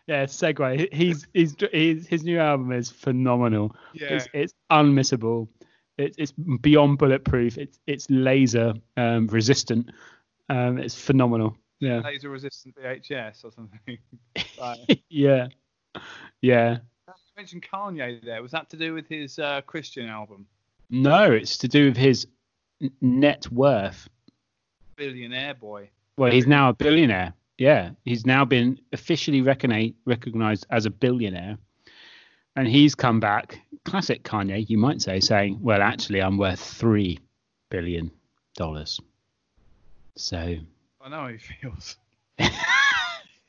Yeah, 0.05 0.23
Segway. 0.25 0.91
He's, 0.91 1.27
he's 1.35 1.55
he's 1.71 2.07
his 2.07 2.23
new 2.23 2.39
album 2.39 2.71
is 2.71 2.89
phenomenal. 2.89 3.75
Yeah. 3.93 4.13
It's 4.13 4.27
it's 4.33 4.53
unmissable. 4.71 5.49
It's 5.99 6.17
it's 6.17 6.31
beyond 6.31 6.97
bulletproof. 6.97 7.59
It's 7.59 7.79
it's 7.85 8.09
laser 8.09 8.73
um, 8.97 9.27
resistant. 9.27 9.91
Um, 10.49 10.79
it's 10.79 10.99
phenomenal. 10.99 11.55
Yeah. 11.79 11.99
Laser 11.99 12.29
resistant 12.29 12.75
VHS 12.75 13.45
or 13.45 13.51
something. 13.51 13.99
Yeah. 15.09 15.49
Yeah. 16.41 16.79
You 17.39 17.43
mentioned 17.43 17.65
Kanye 17.71 18.21
there. 18.21 18.41
Was 18.41 18.51
that 18.51 18.69
to 18.71 18.75
do 18.75 18.93
with 18.93 19.07
his 19.07 19.39
uh, 19.39 19.61
Christian 19.61 20.09
album, 20.09 20.45
No, 20.89 21.31
it's 21.31 21.57
to 21.59 21.69
do 21.69 21.85
with 21.85 21.95
his 21.95 22.27
n- 22.81 22.91
net 22.99 23.49
worth. 23.49 24.09
Billionaire 24.97 25.53
Boy? 25.53 25.89
Well, 26.17 26.31
he's 26.33 26.47
now 26.47 26.67
a 26.67 26.73
billionaire. 26.73 27.31
Yeah, 27.57 27.91
he's 28.03 28.25
now 28.25 28.43
been 28.43 28.77
officially 28.91 29.41
recogni- 29.41 29.93
recognized 30.05 30.65
as 30.69 30.85
a 30.85 30.89
billionaire, 30.89 31.57
and 32.57 32.67
he's 32.67 32.93
come 32.93 33.21
back, 33.21 33.57
classic 33.85 34.23
Kanye, 34.23 34.69
you 34.69 34.77
might 34.77 35.01
say, 35.01 35.21
saying, 35.21 35.59
"Well, 35.61 35.81
actually, 35.81 36.21
I'm 36.21 36.37
worth 36.37 36.59
three 36.59 37.19
billion 37.69 38.11
dollars." 38.55 38.99
So, 40.17 40.57
I 41.01 41.07
know 41.09 41.21
how 41.21 41.27
he 41.29 41.37
feels. 41.37 41.95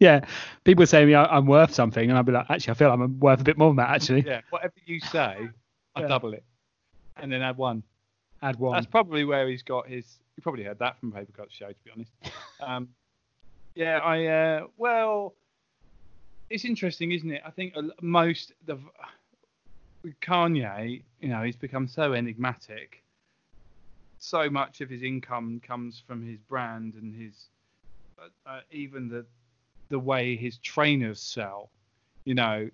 yeah, 0.08 0.24
people 0.64 0.86
say 0.86 1.04
me 1.04 1.14
I'm 1.14 1.46
worth 1.46 1.72
something, 1.74 2.08
and 2.08 2.16
I'll 2.16 2.24
be 2.24 2.32
like, 2.32 2.46
actually, 2.48 2.72
I 2.72 2.74
feel 2.74 2.90
I'm 2.90 3.20
worth 3.20 3.40
a 3.40 3.44
bit 3.44 3.58
more 3.58 3.68
than 3.70 3.76
that. 3.76 3.90
Actually, 3.90 4.22
Yeah, 4.22 4.40
whatever 4.50 4.74
you 4.86 4.98
say, 4.98 5.50
I 5.94 6.00
Yeah. 6.00 6.06
double 6.08 6.32
it, 6.32 6.44
and 7.16 7.30
then 7.30 7.42
add 7.42 7.56
one. 7.56 7.82
add 8.42 8.56
one. 8.58 8.74
That's 8.74 8.86
probably 8.86 9.24
where 9.24 9.46
he's 9.48 9.62
got 9.62 9.88
his. 9.88 10.18
You 10.36 10.42
probably 10.42 10.64
heard 10.64 10.78
that 10.78 10.98
from 10.98 11.12
Paper 11.12 11.32
Cut 11.32 11.52
Show, 11.52 11.68
to 11.68 11.84
be 11.84 11.90
honest. 11.92 12.12
Um, 12.60 12.88
yeah, 13.74 13.98
I. 13.98 14.26
Uh, 14.26 14.66
well, 14.76 15.34
it's 16.50 16.64
interesting, 16.66 17.12
isn't 17.12 17.30
it? 17.30 17.40
I 17.44 17.50
think 17.50 17.74
most 18.02 18.52
the 18.66 18.78
Kanye, 20.22 21.02
you 21.20 21.28
know, 21.28 21.42
he's 21.42 21.56
become 21.56 21.86
so 21.88 22.12
enigmatic. 22.12 23.02
So 24.18 24.50
much 24.50 24.80
of 24.80 24.90
his 24.90 25.02
income 25.02 25.60
comes 25.66 26.02
from 26.06 26.26
his 26.26 26.38
brand 26.40 26.94
and 26.94 27.14
his, 27.14 27.46
uh, 28.18 28.28
uh, 28.48 28.60
even 28.70 29.08
the, 29.08 29.24
the 29.90 29.98
way 29.98 30.36
his 30.36 30.58
trainers 30.58 31.20
sell. 31.20 31.70
You 32.24 32.34
know, 32.34 32.70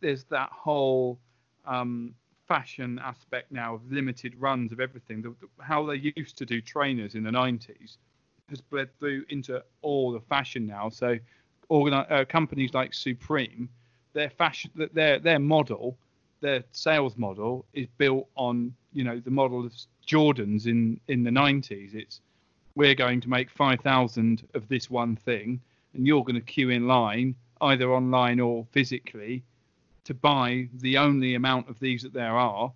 there's 0.00 0.24
that 0.24 0.50
whole 0.52 1.18
um, 1.66 2.14
fashion 2.48 2.98
aspect 3.02 3.52
now 3.52 3.74
of 3.74 3.92
limited 3.92 4.34
runs 4.40 4.72
of 4.72 4.80
everything. 4.80 5.22
The, 5.22 5.30
the- 5.40 5.64
how 5.64 5.84
they 5.86 6.12
used 6.16 6.38
to 6.38 6.46
do 6.46 6.60
trainers 6.60 7.14
in 7.14 7.22
the 7.22 7.30
90s 7.30 7.98
has 8.48 8.60
bled 8.60 8.88
through 8.98 9.24
into 9.28 9.62
all 9.82 10.12
the 10.12 10.20
fashion 10.20 10.66
now. 10.66 10.88
So, 10.88 11.18
uh, 11.70 12.24
companies 12.28 12.74
like 12.74 12.92
Supreme, 12.94 13.68
their 14.12 14.30
fashion, 14.30 14.70
their 14.92 15.20
their 15.20 15.38
model, 15.38 15.96
their 16.40 16.64
sales 16.72 17.16
model 17.16 17.64
is 17.72 17.86
built 17.98 18.26
on 18.34 18.74
you 18.92 19.04
know 19.04 19.20
the 19.20 19.30
model 19.30 19.64
of 19.64 19.72
Jordans 20.06 20.66
in 20.66 21.00
in 21.08 21.22
the 21.22 21.30
90s. 21.30 21.94
It's 21.94 22.20
we're 22.74 22.94
going 22.94 23.20
to 23.20 23.28
make 23.28 23.50
5,000 23.50 24.48
of 24.54 24.68
this 24.68 24.90
one 24.90 25.16
thing, 25.16 25.60
and 25.94 26.06
you're 26.06 26.24
going 26.24 26.34
to 26.34 26.40
queue 26.40 26.70
in 26.70 26.86
line 26.86 27.34
either 27.60 27.92
online 27.92 28.40
or 28.40 28.66
physically 28.72 29.42
to 30.04 30.14
buy 30.14 30.68
the 30.78 30.96
only 30.96 31.34
amount 31.34 31.68
of 31.68 31.78
these 31.78 32.02
that 32.02 32.12
there 32.12 32.36
are, 32.36 32.72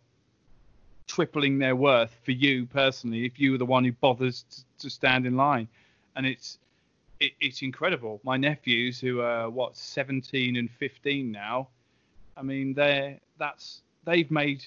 tripling 1.07 1.59
their 1.59 1.77
worth 1.77 2.17
for 2.25 2.33
you 2.33 2.67
personally 2.67 3.25
if 3.25 3.39
you 3.39 3.53
were 3.53 3.59
the 3.59 3.65
one 3.65 3.85
who 3.85 3.93
bothers 3.93 4.45
to, 4.51 4.63
to 4.79 4.91
stand 4.91 5.27
in 5.27 5.37
line. 5.37 5.69
And 6.17 6.27
it's 6.27 6.59
it, 7.21 7.33
it's 7.41 7.63
incredible. 7.63 8.21
My 8.25 8.37
nephews, 8.37 9.01
who 9.01 9.21
are 9.21 9.49
what 9.49 9.77
17 9.77 10.57
and 10.57 10.71
15 10.71 11.31
now, 11.31 11.69
I 12.37 12.43
mean 12.43 12.75
they're 12.75 13.19
that's 13.39 13.83
they've 14.05 14.31
made 14.31 14.65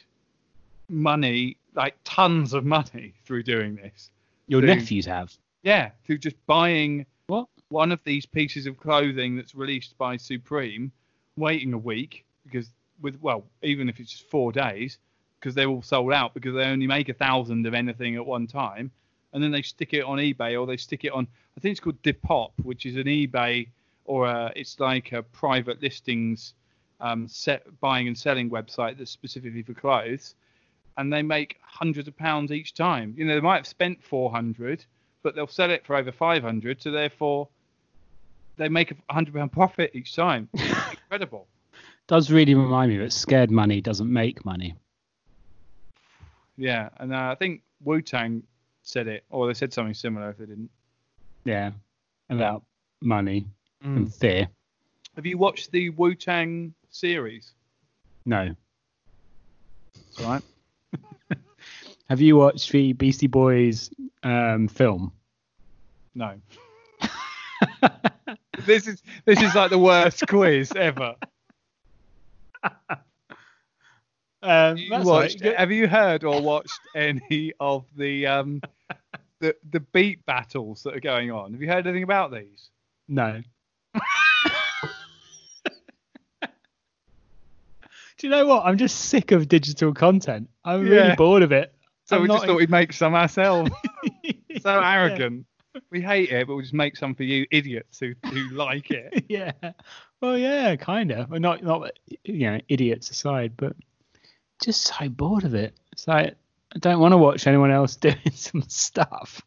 money 0.89 1.57
like 1.73 1.95
tons 2.03 2.53
of 2.53 2.65
money 2.65 3.13
through 3.25 3.43
doing 3.43 3.75
this. 3.75 4.09
Your 4.47 4.61
through- 4.61 4.75
nephews 4.75 5.05
have. 5.05 5.33
Yeah, 5.63 5.91
through 6.05 6.19
just 6.19 6.35
buying? 6.45 7.05
One 7.69 7.91
of 7.91 7.99
these 8.03 8.25
pieces 8.25 8.65
of 8.65 8.77
clothing 8.77 9.35
that's 9.35 9.55
released 9.55 9.97
by 9.97 10.17
Supreme, 10.17 10.91
waiting 11.35 11.73
a 11.73 11.77
week 11.77 12.25
because 12.45 12.69
with 13.01 13.19
well, 13.21 13.43
even 13.61 13.89
if 13.89 13.99
it's 13.99 14.11
just 14.11 14.29
four 14.29 14.51
days, 14.51 14.97
because 15.39 15.53
they're 15.53 15.67
all 15.67 15.81
sold 15.81 16.13
out 16.13 16.33
because 16.33 16.55
they 16.55 16.63
only 16.63 16.87
make 16.87 17.09
a 17.09 17.13
thousand 17.13 17.65
of 17.65 17.73
anything 17.73 18.15
at 18.15 18.25
one 18.25 18.47
time, 18.47 18.91
and 19.33 19.43
then 19.43 19.51
they 19.51 19.61
stick 19.61 19.93
it 19.93 20.03
on 20.03 20.17
eBay 20.17 20.59
or 20.59 20.65
they 20.65 20.77
stick 20.77 21.03
it 21.03 21.11
on 21.11 21.27
I 21.57 21.59
think 21.59 21.71
it's 21.71 21.79
called 21.79 22.01
Depop, 22.03 22.51
which 22.63 22.85
is 22.85 22.95
an 22.95 23.05
eBay 23.05 23.67
or 24.05 24.27
a, 24.27 24.51
it's 24.55 24.79
like 24.79 25.11
a 25.11 25.23
private 25.23 25.81
listings 25.81 26.53
um, 26.99 27.27
set 27.27 27.79
buying 27.79 28.07
and 28.07 28.17
selling 28.17 28.49
website 28.49 28.97
that's 28.97 29.11
specifically 29.11 29.63
for 29.63 29.73
clothes, 29.73 30.35
and 30.97 31.11
they 31.11 31.21
make 31.21 31.57
hundreds 31.61 32.07
of 32.07 32.17
pounds 32.17 32.51
each 32.51 32.73
time. 32.73 33.13
You 33.17 33.25
know, 33.25 33.35
they 33.35 33.41
might 33.41 33.57
have 33.57 33.67
spent 33.67 34.03
400, 34.03 34.85
but 35.23 35.35
they'll 35.35 35.47
sell 35.47 35.71
it 35.71 35.85
for 35.85 35.95
over 35.95 36.11
500, 36.11 36.81
so 36.81 36.91
therefore 36.91 37.49
they 38.57 38.69
make 38.69 38.91
a 38.91 38.95
100 39.07 39.33
pound 39.33 39.51
profit 39.51 39.91
each 39.93 40.15
time. 40.15 40.49
Incredible. 40.53 41.47
Does 42.07 42.31
really 42.31 42.55
remind 42.55 42.91
me 42.91 42.97
that 42.99 43.11
scared 43.13 43.51
money 43.51 43.81
doesn't 43.81 44.11
make 44.11 44.45
money. 44.45 44.75
Yeah, 46.57 46.89
and 46.97 47.13
uh, 47.13 47.29
I 47.31 47.35
think 47.35 47.61
Wu 47.83 48.01
Tang 48.01 48.43
said 48.83 49.07
it, 49.07 49.23
or 49.29 49.47
they 49.47 49.53
said 49.53 49.73
something 49.73 49.93
similar 49.93 50.29
if 50.29 50.37
they 50.37 50.45
didn't. 50.45 50.69
Yeah, 51.45 51.71
about 52.29 52.63
money 53.01 53.45
Mm. 53.85 53.95
and 53.95 54.13
fear. 54.13 54.47
Have 55.15 55.27
you 55.27 55.37
watched 55.37 55.71
the 55.71 55.91
Wu 55.91 56.15
Tang 56.15 56.73
series? 56.89 57.53
No. 58.25 58.55
It's 59.95 60.19
all 60.19 60.31
right. 60.31 60.43
Have 62.09 62.21
you 62.21 62.37
watched 62.37 62.71
the 62.71 62.93
Beastie 62.93 63.27
Boys 63.27 63.91
um, 64.23 64.67
film? 64.67 65.11
No. 66.15 66.33
This 68.67 68.85
is 68.87 69.01
this 69.25 69.41
is 69.41 69.55
like 69.55 69.71
the 69.71 69.79
worst 69.79 70.27
quiz 70.29 70.71
ever. 70.75 71.15
Um, 74.43 74.77
You 74.77 75.01
watched, 75.01 75.41
right. 75.43 75.57
have 75.57 75.71
you 75.71 75.87
heard 75.87 76.23
or 76.23 76.39
watched 76.41 76.79
any 76.95 77.53
of 77.59 77.85
the 77.95 78.27
um 78.27 78.61
the 79.39 79.55
the 79.71 79.79
beat 79.79 80.23
battles 80.25 80.83
that 80.83 80.95
are 80.95 80.99
going 80.99 81.31
on? 81.31 81.53
Have 81.53 81.61
you 81.61 81.67
heard 81.67 81.87
anything 81.87 82.03
about 82.03 82.31
these? 82.31 82.69
No. 83.07 83.41
Do 88.17 88.25
you 88.25 88.29
know 88.31 88.45
what? 88.47 88.65
I'm 88.65 88.77
just 88.77 88.97
sick 89.09 89.31
of 89.31 89.47
digital 89.47 89.93
content. 89.93 90.49
I'm 90.65 90.85
Yeah. 90.85 90.91
really 90.91 91.15
bored 91.15 91.43
of 91.43 91.51
it. 91.51 91.73
So 92.05 92.15
I'm 92.15 92.23
we 92.23 92.27
just 92.29 92.45
thought 92.45 92.55
we'd 92.57 92.69
make 92.69 92.93
some 92.93 93.13
ourselves. 93.13 93.69
so 94.61 94.79
arrogant. 94.81 95.45
We 95.89 96.01
hate 96.01 96.29
it, 96.31 96.47
but 96.47 96.53
we'll 96.53 96.61
just 96.61 96.73
make 96.73 96.95
some 96.97 97.15
for 97.15 97.23
you 97.23 97.45
idiots 97.51 97.99
who, 97.99 98.13
who 98.25 98.49
like 98.51 98.91
it. 98.91 99.25
yeah. 99.29 99.51
Well, 100.21 100.37
yeah, 100.37 100.75
kind 100.75 101.11
of. 101.11 101.29
Well, 101.29 101.39
not 101.39 101.63
not 101.63 101.91
you 102.23 102.51
know 102.51 102.59
idiots 102.67 103.09
aside, 103.09 103.53
but 103.57 103.75
just 104.63 104.81
so 104.83 105.09
bored 105.09 105.43
of 105.43 105.53
it. 105.53 105.75
It's 105.91 106.07
like 106.07 106.35
I 106.75 106.79
don't 106.79 106.99
want 106.99 107.13
to 107.13 107.17
watch 107.17 107.47
anyone 107.47 107.71
else 107.71 107.95
doing 107.97 108.17
some 108.33 108.63
stuff. 108.67 109.41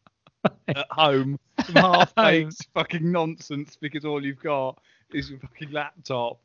At 0.69 0.87
home, 0.91 1.39
some 1.67 1.75
half-baked 1.77 2.69
fucking 2.73 3.13
nonsense 3.13 3.77
because 3.79 4.05
all 4.07 4.25
you've 4.25 4.43
got 4.43 4.81
is 5.13 5.29
your 5.29 5.39
fucking 5.39 5.71
laptop. 5.71 6.41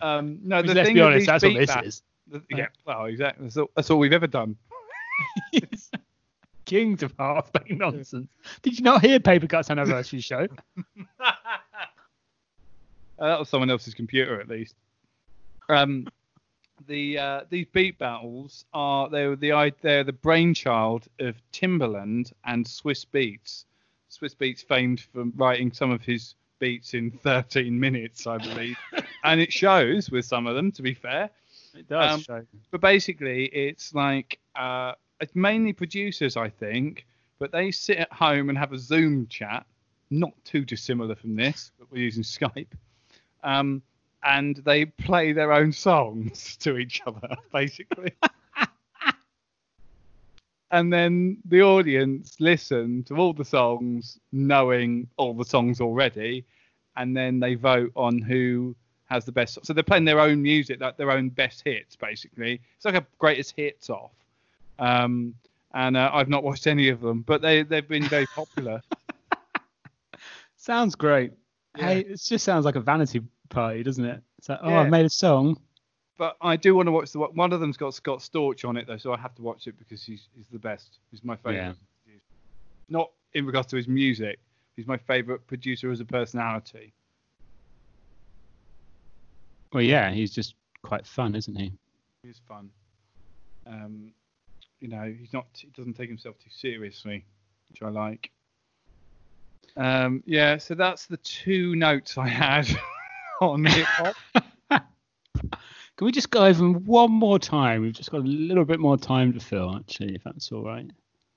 Um, 0.00 0.40
no, 0.42 0.62
the 0.62 0.74
let's 0.74 0.88
thing 0.88 0.94
be 0.96 1.00
honest, 1.00 1.26
that's 1.26 1.44
what 1.44 1.54
this 1.54 1.76
is. 1.84 2.02
the- 2.26 2.42
yeah, 2.50 2.66
well, 2.84 3.04
exactly. 3.04 3.44
That's 3.44 3.56
all, 3.56 3.70
that's 3.76 3.90
all 3.90 3.98
we've 4.00 4.12
ever 4.12 4.26
done. 4.26 4.56
Kings 6.64 7.02
of 7.02 7.12
half-baked 7.18 7.70
nonsense. 7.70 8.28
Did 8.62 8.78
you 8.78 8.84
not 8.84 9.02
hear 9.04 9.20
Paper 9.20 9.46
Cuts 9.46 9.70
Anniversary 9.70 10.20
show? 10.20 10.46
Uh, 13.18 13.28
that 13.28 13.38
was 13.38 13.48
someone 13.48 13.70
else's 13.70 13.94
computer 13.94 14.40
at 14.40 14.48
least. 14.48 14.74
Um, 15.68 16.08
the 16.88 17.16
uh, 17.18 17.40
these 17.48 17.66
beat 17.72 17.96
battles 17.96 18.64
are 18.74 19.08
they 19.08 19.28
were 19.28 19.36
the 19.36 19.72
they're 19.82 20.02
the 20.02 20.12
brainchild 20.12 21.06
of 21.20 21.36
Timberland 21.52 22.32
and 22.44 22.66
Swizz 22.66 23.06
Beatz. 23.06 23.64
Swizz 24.10 24.34
Beatz 24.36 24.64
famed 24.66 25.00
for 25.00 25.24
writing 25.36 25.72
some 25.72 25.92
of 25.92 26.02
his 26.02 26.34
beats 26.58 26.94
in 26.94 27.10
13 27.12 27.78
minutes, 27.78 28.26
I 28.26 28.38
believe, 28.38 28.76
and 29.24 29.40
it 29.40 29.52
shows 29.52 30.10
with 30.10 30.24
some 30.24 30.46
of 30.48 30.56
them. 30.56 30.72
To 30.72 30.82
be 30.82 30.92
fair, 30.94 31.30
It 31.74 31.88
does 31.88 32.14
Um, 32.14 32.20
show. 32.20 32.46
but 32.72 32.80
basically 32.80 33.44
it's 33.46 33.94
like 33.94 34.40
uh, 34.56 34.94
it's 35.20 35.34
mainly 35.34 35.72
producers, 35.72 36.36
I 36.36 36.48
think, 36.48 37.06
but 37.38 37.52
they 37.52 37.70
sit 37.70 37.98
at 37.98 38.12
home 38.12 38.48
and 38.48 38.58
have 38.58 38.72
a 38.72 38.78
Zoom 38.78 39.26
chat, 39.28 39.66
not 40.10 40.32
too 40.44 40.64
dissimilar 40.64 41.14
from 41.14 41.36
this, 41.36 41.70
but 41.78 41.90
we're 41.90 42.02
using 42.02 42.22
Skype. 42.22 42.72
Um, 43.42 43.82
and 44.24 44.56
they 44.64 44.86
play 44.86 45.32
their 45.32 45.52
own 45.52 45.72
songs 45.72 46.56
to 46.60 46.78
each 46.78 47.02
other, 47.06 47.36
basically. 47.52 48.12
and 50.70 50.92
then 50.92 51.38
the 51.44 51.62
audience 51.62 52.36
listen 52.40 53.04
to 53.04 53.16
all 53.16 53.32
the 53.32 53.44
songs, 53.44 54.18
knowing 54.32 55.08
all 55.16 55.34
the 55.34 55.44
songs 55.44 55.80
already, 55.80 56.44
and 56.96 57.16
then 57.16 57.40
they 57.40 57.54
vote 57.54 57.92
on 57.96 58.20
who 58.20 58.74
has 59.06 59.24
the 59.24 59.32
best. 59.32 59.58
So 59.64 59.72
they're 59.72 59.82
playing 59.82 60.06
their 60.06 60.20
own 60.20 60.40
music, 60.42 60.80
like 60.80 60.96
their 60.96 61.10
own 61.10 61.28
best 61.28 61.62
hits, 61.64 61.96
basically. 61.96 62.60
It's 62.76 62.84
like 62.84 62.94
a 62.94 63.06
greatest 63.18 63.54
hits 63.56 63.90
off. 63.90 64.12
Um, 64.78 65.34
and 65.74 65.96
uh, 65.96 66.10
I've 66.12 66.28
not 66.28 66.42
watched 66.44 66.66
any 66.66 66.88
of 66.88 67.00
them, 67.00 67.22
but 67.22 67.42
they 67.42 67.62
they've 67.62 67.86
been 67.88 68.04
very 68.04 68.26
popular. 68.26 68.80
Sounds 70.56 70.94
great. 70.94 71.32
Yeah. 71.76 71.86
Hey, 71.88 72.00
it 72.00 72.20
just 72.22 72.44
sounds 72.44 72.64
like 72.64 72.76
a 72.76 72.80
vanity 72.80 73.20
party, 73.50 73.82
doesn't 73.82 74.04
it? 74.04 74.22
It's 74.38 74.48
like, 74.48 74.60
oh, 74.62 74.68
Yeah. 74.70 74.80
I've 74.82 74.90
made 74.90 75.04
a 75.04 75.10
song. 75.10 75.60
but 76.16 76.36
I 76.40 76.56
do 76.56 76.74
want 76.76 76.86
to 76.86 76.92
watch 76.92 77.10
the 77.12 77.18
one- 77.18 77.34
one 77.34 77.52
of 77.52 77.60
them's 77.60 77.76
got 77.76 77.92
Scott 77.92 78.20
Storch 78.20 78.66
on 78.66 78.76
it 78.76 78.86
though, 78.86 78.96
so 78.96 79.12
I 79.12 79.18
have 79.18 79.34
to 79.34 79.42
watch 79.42 79.66
it 79.66 79.76
because 79.78 80.02
he's 80.04 80.28
he's 80.36 80.46
the 80.48 80.58
best. 80.58 80.98
He's 81.10 81.24
my 81.24 81.36
favorite. 81.36 81.76
Yeah. 82.06 82.12
Not 82.88 83.10
in 83.34 83.44
regards 83.44 83.66
to 83.68 83.76
his 83.76 83.88
music. 83.88 84.38
He's 84.76 84.86
my 84.86 84.96
favorite 84.96 85.46
producer 85.46 85.90
as 85.90 86.00
a 86.00 86.04
personality. 86.04 86.92
Well, 89.72 89.82
yeah, 89.82 90.10
he's 90.12 90.32
just 90.32 90.54
quite 90.82 91.06
fun, 91.06 91.34
isn't 91.34 91.56
he? 91.56 91.72
He's 92.22 92.40
fun. 92.48 92.70
Um, 93.66 94.12
you 94.84 94.90
know, 94.90 95.14
he's 95.18 95.32
not. 95.32 95.46
He 95.54 95.68
doesn't 95.68 95.94
take 95.94 96.10
himself 96.10 96.38
too 96.38 96.50
seriously, 96.50 97.24
which 97.70 97.82
I 97.82 97.88
like. 97.88 98.30
Um, 99.78 100.22
yeah, 100.26 100.58
so 100.58 100.74
that's 100.74 101.06
the 101.06 101.16
two 101.16 101.74
notes 101.74 102.18
I 102.18 102.28
had 102.28 102.68
on 103.40 103.64
hip 103.64 103.86
hop. 103.86 104.14
Can 104.70 106.04
we 106.04 106.12
just 106.12 106.28
go 106.28 106.44
over 106.44 106.58
them 106.58 106.84
one 106.84 107.10
more 107.10 107.38
time? 107.38 107.80
We've 107.80 107.94
just 107.94 108.10
got 108.10 108.18
a 108.18 108.28
little 108.28 108.66
bit 108.66 108.78
more 108.78 108.98
time 108.98 109.32
to 109.32 109.40
fill, 109.40 109.74
actually, 109.74 110.16
if 110.16 110.22
that's 110.22 110.52
all 110.52 110.62
right. 110.62 110.90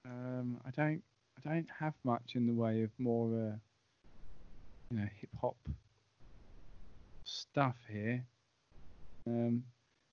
Um, 0.06 0.60
I 0.66 0.72
don't. 0.72 1.02
I 1.38 1.50
don't 1.50 1.70
have 1.80 1.94
much 2.04 2.34
in 2.36 2.48
the 2.48 2.54
way 2.54 2.84
of 2.84 2.90
more, 2.98 3.28
uh, 3.28 3.56
you 4.92 4.98
know, 4.98 5.08
hip 5.22 5.30
hop 5.40 5.56
stuff 7.24 7.78
here. 7.90 8.26
Um, 9.26 9.64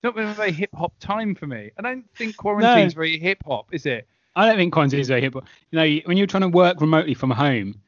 not 0.05 0.15
been 0.15 0.29
a 0.29 0.35
very 0.35 0.53
hip 0.53 0.71
hop 0.75 0.93
time 1.01 1.35
for 1.35 1.47
me. 1.47 1.71
I 1.79 1.83
don't 1.83 2.05
think 2.17 2.37
quarantine's 2.37 2.95
very 2.95 3.19
hip 3.19 3.43
hop, 3.45 3.67
is 3.73 3.87
it? 3.87 4.07
I 4.37 4.47
don't 4.47 4.57
think 4.57 4.73
quarantine 4.73 5.01
is 5.01 5.09
very 5.09 5.21
hip 5.21 5.35
hop. 5.35 5.45
You 5.71 5.79
know, 5.79 6.01
when 6.07 6.17
you're 6.17 6.27
trying 6.27 6.43
to 6.43 6.49
work 6.49 6.81
remotely 6.81 7.15
from 7.15 7.31
home, 7.31 7.81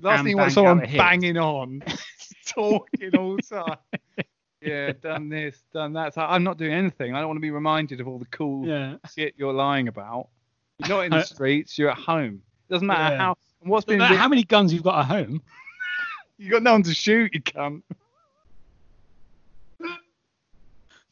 Last 0.00 0.22
thing 0.22 0.30
you 0.30 0.36
want 0.36 0.52
someone 0.52 0.78
out 0.78 0.84
a 0.84 0.88
hit. 0.88 0.98
banging 0.98 1.36
on, 1.38 1.82
talking 2.46 3.16
all 3.16 3.36
the 3.36 3.42
time. 3.42 3.76
Yeah, 4.60 4.92
done 4.92 5.28
this, 5.28 5.62
done 5.72 5.92
that. 5.94 6.14
So 6.14 6.22
I'm 6.22 6.42
not 6.42 6.58
doing 6.58 6.72
anything. 6.72 7.14
I 7.14 7.18
don't 7.20 7.28
want 7.28 7.36
to 7.36 7.42
be 7.42 7.50
reminded 7.50 8.00
of 8.00 8.08
all 8.08 8.18
the 8.18 8.26
cool 8.26 8.66
yeah, 8.66 8.96
shit 9.14 9.34
you're 9.36 9.52
lying 9.52 9.88
about. 9.88 10.28
You're 10.78 10.88
not 10.88 11.04
in 11.06 11.10
the 11.12 11.22
streets. 11.22 11.78
You're 11.78 11.90
at 11.90 11.98
home. 11.98 12.42
It 12.68 12.72
Doesn't 12.72 12.86
matter 12.86 13.14
Yeah. 13.14 13.20
how. 13.20 13.36
What's 13.60 13.86
no 13.86 13.92
been 13.92 13.98
matter 14.00 14.16
how 14.16 14.28
many 14.28 14.44
guns 14.44 14.74
you've 14.74 14.82
got 14.82 14.98
at 15.00 15.06
home, 15.06 15.40
you 16.38 16.50
got 16.50 16.62
no 16.62 16.72
one 16.72 16.82
to 16.82 16.92
shoot. 16.94 17.32
You 17.34 17.40
cunt. 17.40 17.82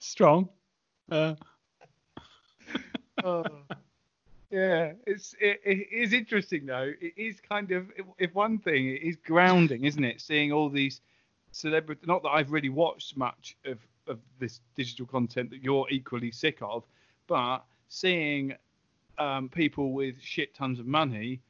Strong. 0.02 0.48
Uh, 1.10 1.34
Oh. 3.24 3.44
yeah, 4.50 4.92
it's 5.06 5.34
it, 5.38 5.60
it 5.64 5.86
is 5.92 6.12
interesting 6.12 6.66
though. 6.66 6.92
It 7.00 7.12
is 7.16 7.40
kind 7.40 7.70
of 7.70 7.86
if 8.18 8.34
one 8.34 8.58
thing, 8.58 8.88
it 8.88 9.02
is 9.02 9.16
grounding, 9.16 9.84
isn't 9.84 10.02
it? 10.02 10.20
Seeing 10.20 10.50
all 10.50 10.68
these 10.68 11.00
celebrity. 11.52 12.00
Not 12.06 12.22
that 12.24 12.30
I've 12.30 12.50
really 12.50 12.70
watched 12.70 13.16
much 13.16 13.56
of 13.64 13.78
of 14.08 14.18
this 14.40 14.60
digital 14.74 15.06
content 15.06 15.50
that 15.50 15.62
you're 15.62 15.86
equally 15.90 16.32
sick 16.32 16.58
of, 16.62 16.84
but 17.28 17.58
seeing 17.88 18.54
um, 19.18 19.48
people 19.48 19.92
with 19.92 20.20
shit 20.20 20.52
tons 20.54 20.80
of 20.80 20.86
money 20.86 21.40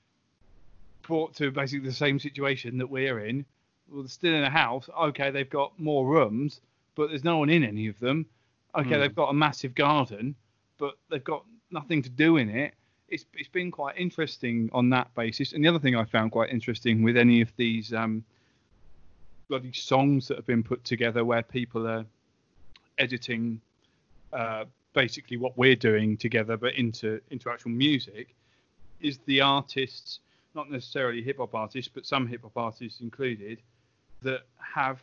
brought 1.02 1.34
to 1.36 1.50
basically 1.50 1.88
the 1.88 1.94
same 1.94 2.18
situation 2.18 2.76
that 2.78 2.90
we're 2.90 3.20
in. 3.20 3.46
Well, 3.90 4.02
they're 4.02 4.08
still 4.10 4.34
in 4.34 4.42
a 4.44 4.50
house. 4.50 4.90
Okay, 5.00 5.30
they've 5.30 5.48
got 5.48 5.78
more 5.78 6.06
rooms, 6.06 6.60
but 6.96 7.08
there's 7.08 7.24
no 7.24 7.38
one 7.38 7.48
in 7.48 7.64
any 7.64 7.86
of 7.86 7.98
them. 7.98 8.26
Okay, 8.74 8.94
Hmm. 8.94 9.00
they've 9.00 9.14
got 9.14 9.28
a 9.28 9.34
massive 9.34 9.74
garden, 9.74 10.34
but 10.78 10.94
they've 11.10 11.22
got 11.24 11.44
nothing 11.70 12.02
to 12.02 12.08
do 12.08 12.36
in 12.38 12.48
it. 12.48 12.74
It's 13.08 13.26
it's 13.34 13.48
been 13.48 13.70
quite 13.70 13.98
interesting 13.98 14.70
on 14.72 14.88
that 14.90 15.14
basis. 15.14 15.52
And 15.52 15.62
the 15.64 15.68
other 15.68 15.78
thing 15.78 15.94
I 15.94 16.04
found 16.04 16.32
quite 16.32 16.50
interesting 16.50 17.02
with 17.02 17.16
any 17.16 17.42
of 17.42 17.52
these 17.56 17.92
um, 17.92 18.24
bloody 19.48 19.72
songs 19.72 20.28
that 20.28 20.38
have 20.38 20.46
been 20.46 20.62
put 20.62 20.82
together, 20.84 21.24
where 21.24 21.42
people 21.42 21.86
are 21.86 22.06
editing 22.98 23.60
uh, 24.32 24.64
basically 24.94 25.36
what 25.36 25.56
we're 25.58 25.76
doing 25.76 26.16
together, 26.16 26.56
but 26.56 26.74
into 26.74 27.20
into 27.30 27.50
actual 27.50 27.70
music, 27.70 28.34
is 29.00 29.18
the 29.26 29.42
artists, 29.42 30.20
not 30.54 30.70
necessarily 30.70 31.20
hip 31.22 31.36
hop 31.36 31.54
artists, 31.54 31.90
but 31.92 32.06
some 32.06 32.26
hip 32.26 32.42
hop 32.42 32.56
artists 32.56 33.00
included, 33.00 33.60
that 34.22 34.42
have 34.56 35.02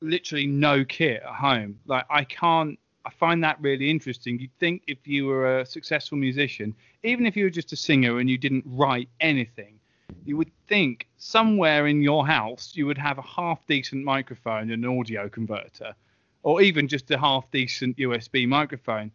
literally 0.00 0.46
no 0.46 0.84
kit 0.84 1.20
at 1.22 1.34
home. 1.34 1.80
Like 1.86 2.04
I 2.08 2.22
can't. 2.22 2.78
I 3.06 3.10
find 3.10 3.44
that 3.44 3.60
really 3.60 3.90
interesting. 3.90 4.38
You'd 4.38 4.58
think 4.58 4.82
if 4.86 5.06
you 5.06 5.26
were 5.26 5.60
a 5.60 5.66
successful 5.66 6.16
musician, 6.16 6.74
even 7.02 7.26
if 7.26 7.36
you 7.36 7.44
were 7.44 7.50
just 7.50 7.72
a 7.72 7.76
singer 7.76 8.18
and 8.18 8.30
you 8.30 8.38
didn't 8.38 8.64
write 8.66 9.08
anything, 9.20 9.78
you 10.24 10.36
would 10.36 10.50
think 10.68 11.06
somewhere 11.18 11.86
in 11.86 12.02
your 12.02 12.26
house 12.26 12.72
you 12.74 12.86
would 12.86 12.98
have 12.98 13.18
a 13.18 13.22
half 13.22 13.66
decent 13.66 14.04
microphone 14.04 14.70
and 14.70 14.84
an 14.84 14.98
audio 14.98 15.28
converter, 15.28 15.94
or 16.42 16.62
even 16.62 16.88
just 16.88 17.10
a 17.10 17.18
half 17.18 17.50
decent 17.50 17.96
USB 17.98 18.48
microphone, 18.48 19.10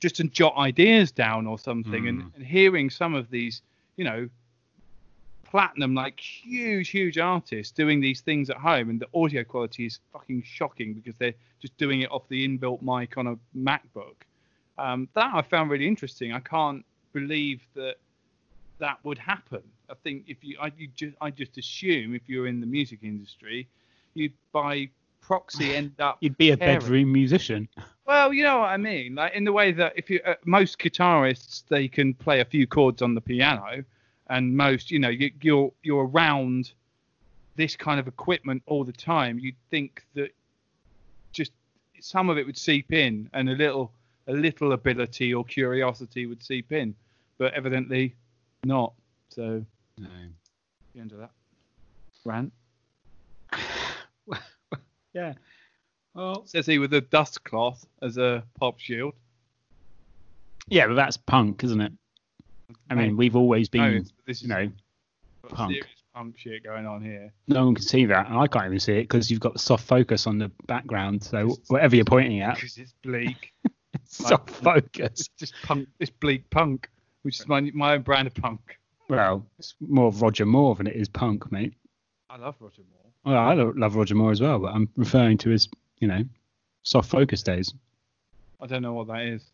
just 0.00 0.16
to 0.16 0.24
jot 0.24 0.54
ideas 0.56 1.10
down 1.10 1.46
or 1.46 1.58
something. 1.58 2.08
And, 2.08 2.22
hmm. 2.22 2.28
and 2.36 2.44
hearing 2.44 2.90
some 2.90 3.14
of 3.14 3.30
these, 3.30 3.62
you 3.96 4.04
know, 4.04 4.28
platinum 5.54 5.94
like 5.94 6.18
huge 6.18 6.88
huge 6.88 7.16
artists 7.16 7.70
doing 7.70 8.00
these 8.00 8.20
things 8.22 8.50
at 8.50 8.56
home 8.56 8.90
and 8.90 8.98
the 8.98 9.06
audio 9.14 9.44
quality 9.44 9.86
is 9.86 10.00
fucking 10.12 10.42
shocking 10.44 10.92
because 10.92 11.14
they're 11.20 11.32
just 11.60 11.76
doing 11.78 12.00
it 12.00 12.10
off 12.10 12.22
the 12.28 12.44
inbuilt 12.44 12.82
mic 12.82 13.16
on 13.16 13.28
a 13.28 13.36
macbook 13.56 14.16
um, 14.78 15.08
that 15.14 15.30
i 15.32 15.40
found 15.40 15.70
really 15.70 15.86
interesting 15.86 16.32
i 16.32 16.40
can't 16.40 16.84
believe 17.12 17.60
that 17.76 17.94
that 18.80 18.98
would 19.04 19.16
happen 19.16 19.62
i 19.88 19.94
think 20.02 20.24
if 20.26 20.38
you 20.42 20.56
i 20.60 20.72
you 20.76 20.88
just 20.96 21.14
i 21.20 21.30
just 21.30 21.56
assume 21.56 22.16
if 22.16 22.22
you're 22.26 22.48
in 22.48 22.58
the 22.58 22.66
music 22.66 22.98
industry 23.04 23.68
you'd 24.14 24.32
by 24.50 24.88
proxy 25.20 25.76
end 25.76 25.92
up 26.00 26.16
You'd 26.18 26.36
be 26.36 26.50
a 26.50 26.56
caring. 26.56 26.80
bedroom 26.80 27.12
musician. 27.12 27.68
well, 28.06 28.34
you 28.34 28.42
know 28.42 28.58
what 28.58 28.70
I 28.70 28.76
mean. 28.76 29.14
Like 29.14 29.34
in 29.34 29.44
the 29.44 29.52
way 29.52 29.70
that 29.70 29.92
if 29.96 30.10
you 30.10 30.20
uh, 30.26 30.34
most 30.44 30.78
guitarists 30.80 31.62
they 31.68 31.86
can 31.86 32.12
play 32.12 32.40
a 32.40 32.44
few 32.44 32.66
chords 32.66 33.00
on 33.02 33.14
the 33.14 33.20
piano, 33.22 33.84
and 34.28 34.56
most 34.56 34.90
you 34.90 34.98
know 34.98 35.08
you, 35.08 35.30
you're 35.42 35.72
you're 35.82 36.06
around 36.06 36.72
this 37.56 37.76
kind 37.76 38.00
of 38.00 38.08
equipment 38.08 38.62
all 38.66 38.84
the 38.84 38.92
time. 38.92 39.38
You'd 39.38 39.54
think 39.70 40.04
that 40.14 40.30
just 41.32 41.52
some 42.00 42.28
of 42.30 42.38
it 42.38 42.46
would 42.46 42.58
seep 42.58 42.92
in, 42.92 43.28
and 43.32 43.48
a 43.48 43.52
little 43.52 43.92
a 44.26 44.32
little 44.32 44.72
ability 44.72 45.32
or 45.34 45.44
curiosity 45.44 46.26
would 46.26 46.42
seep 46.42 46.72
in, 46.72 46.94
but 47.38 47.52
evidently 47.54 48.14
not. 48.64 48.92
So 49.28 49.64
the 49.98 51.00
end 51.00 51.12
of 51.12 51.18
that 51.18 51.30
rant. 52.24 52.52
Yeah. 55.12 55.34
Well, 56.14 56.44
Says 56.44 56.66
he 56.66 56.78
with 56.80 56.92
a 56.92 57.00
dust 57.00 57.44
cloth 57.44 57.86
as 58.02 58.18
a 58.18 58.42
pop 58.58 58.80
shield. 58.80 59.14
yeah, 60.66 60.88
but 60.88 60.94
that's 60.94 61.16
punk, 61.16 61.62
isn't 61.62 61.80
it? 61.80 61.92
I 62.90 62.94
mean, 62.94 63.16
we've 63.16 63.36
always 63.36 63.68
been, 63.68 63.84
it's- 63.94 64.12
this 64.26 64.38
is 64.38 64.42
you 64.44 64.48
know, 64.48 64.70
punk. 65.48 65.86
punk 66.14 66.38
shit 66.38 66.62
going 66.64 66.86
on 66.86 67.02
here. 67.02 67.32
no 67.48 67.64
one 67.66 67.74
can 67.74 67.84
see 67.84 68.04
that, 68.06 68.28
and 68.28 68.38
I 68.38 68.46
can't 68.46 68.66
even 68.66 68.80
see 68.80 68.94
it 68.98 69.02
because 69.02 69.30
you've 69.30 69.40
got 69.40 69.52
the 69.52 69.58
soft 69.58 69.84
focus 69.86 70.26
on 70.26 70.38
the 70.38 70.50
background. 70.66 71.22
So 71.22 71.56
whatever 71.68 71.96
you're 71.96 72.04
pointing 72.04 72.40
at, 72.40 72.56
Because 72.56 72.78
it's 72.78 72.94
bleak. 73.02 73.52
it's 73.94 74.16
soft 74.16 74.50
focus. 74.50 75.10
it's 75.20 75.28
just 75.38 75.54
punk. 75.62 75.88
It's 76.00 76.10
bleak 76.10 76.48
punk, 76.50 76.88
which 77.22 77.40
is 77.40 77.48
my 77.48 77.60
my 77.74 77.94
own 77.94 78.02
brand 78.02 78.26
of 78.26 78.34
punk. 78.34 78.78
Well, 79.08 79.44
it's 79.58 79.74
more 79.80 80.06
of 80.08 80.22
Roger 80.22 80.46
Moore 80.46 80.74
than 80.76 80.86
it 80.86 80.96
is 80.96 81.08
punk, 81.08 81.52
mate. 81.52 81.74
I 82.30 82.36
love 82.38 82.56
Roger 82.58 82.82
Moore. 82.90 83.12
Well, 83.34 83.42
I 83.42 83.52
love 83.54 83.94
Roger 83.96 84.14
Moore 84.14 84.30
as 84.32 84.40
well, 84.40 84.58
but 84.58 84.74
I'm 84.74 84.88
referring 84.96 85.36
to 85.38 85.50
his, 85.50 85.68
you 86.00 86.08
know, 86.08 86.24
soft 86.84 87.10
focus 87.10 87.42
days. 87.42 87.72
I 88.60 88.66
don't 88.66 88.82
know 88.82 88.94
what 88.94 89.06
that 89.08 89.22
is. 89.22 89.44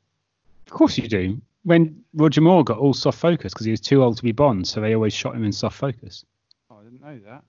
Of 0.66 0.72
course 0.72 0.96
you 0.98 1.08
do. 1.08 1.40
When 1.64 2.02
Roger 2.14 2.40
Moore 2.40 2.64
got 2.64 2.78
all 2.78 2.94
soft 2.94 3.18
focus 3.18 3.52
because 3.52 3.66
he 3.66 3.70
was 3.70 3.80
too 3.80 4.02
old 4.02 4.16
to 4.16 4.22
be 4.22 4.32
Bond, 4.32 4.66
so 4.66 4.80
they 4.80 4.94
always 4.94 5.12
shot 5.12 5.34
him 5.34 5.44
in 5.44 5.52
soft 5.52 5.76
focus. 5.76 6.24
Oh, 6.70 6.76
I 6.80 6.84
didn't 6.84 7.02
know 7.02 7.18
that. 7.30 7.44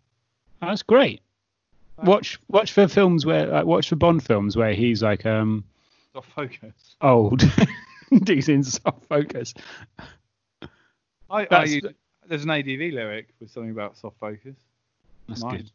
That's 0.60 0.84
great. 0.84 1.22
Watch 2.04 2.40
watch 2.50 2.72
for 2.72 2.88
films 2.88 3.26
where 3.26 3.46
like 3.48 3.66
watch 3.66 3.90
for 3.90 3.96
Bond 3.96 4.24
films 4.24 4.58
where 4.58 4.74
he's 4.74 5.02
like 5.04 5.26
um 5.26 5.64
Off 6.16 6.26
focus. 6.36 6.74
old. 7.02 7.44
he's 8.28 8.50
in 8.50 8.64
soft 8.64 9.06
focus. 9.08 9.54
I, 11.30 11.48
I 11.50 11.64
use, 11.64 11.84
there's 12.28 12.44
an 12.44 12.50
ADV 12.50 12.94
lyric 12.94 13.30
with 13.40 13.52
something 13.52 13.72
about 13.72 13.98
soft 13.98 14.18
focus. 14.20 14.56
That's 15.30 15.42
Might- 15.44 15.58
good. 15.58 15.72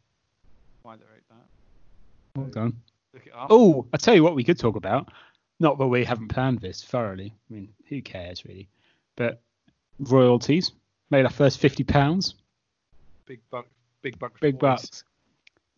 Might 0.85 0.99
lyric 0.99 1.23
that. 1.29 2.35
Well 2.35 2.47
done. 2.47 2.77
Look 3.13 3.25
it 3.25 3.33
up. 3.33 3.47
Oh, 3.49 3.87
I 3.93 3.97
tell 3.97 4.13
you 4.13 4.23
what, 4.23 4.35
we 4.35 4.43
could 4.43 4.59
talk 4.59 4.75
about. 4.75 5.09
Not 5.59 5.77
that 5.77 5.87
we 5.87 6.03
haven't 6.03 6.27
planned 6.27 6.59
this 6.59 6.83
thoroughly. 6.83 7.33
I 7.49 7.53
mean, 7.53 7.69
who 7.89 8.01
cares 8.01 8.45
really? 8.45 8.69
But 9.15 9.41
royalties 9.99 10.71
made 11.09 11.25
our 11.25 11.31
first 11.31 11.59
fifty 11.59 11.83
pounds. 11.83 12.35
big 13.25 13.39
buck, 13.49 13.67
big 14.01 14.19
bucks. 14.19 14.39
Big 14.39 14.55
boys. 14.55 14.81
bucks. 14.81 15.03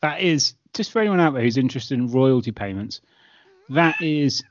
That 0.01 0.21
is 0.21 0.53
just 0.73 0.91
for 0.91 0.99
anyone 0.99 1.19
out 1.19 1.33
there 1.33 1.43
who's 1.43 1.57
interested 1.57 1.97
in 1.97 2.11
royalty 2.11 2.51
payments. 2.51 3.01
That 3.69 3.95
is 4.01 4.43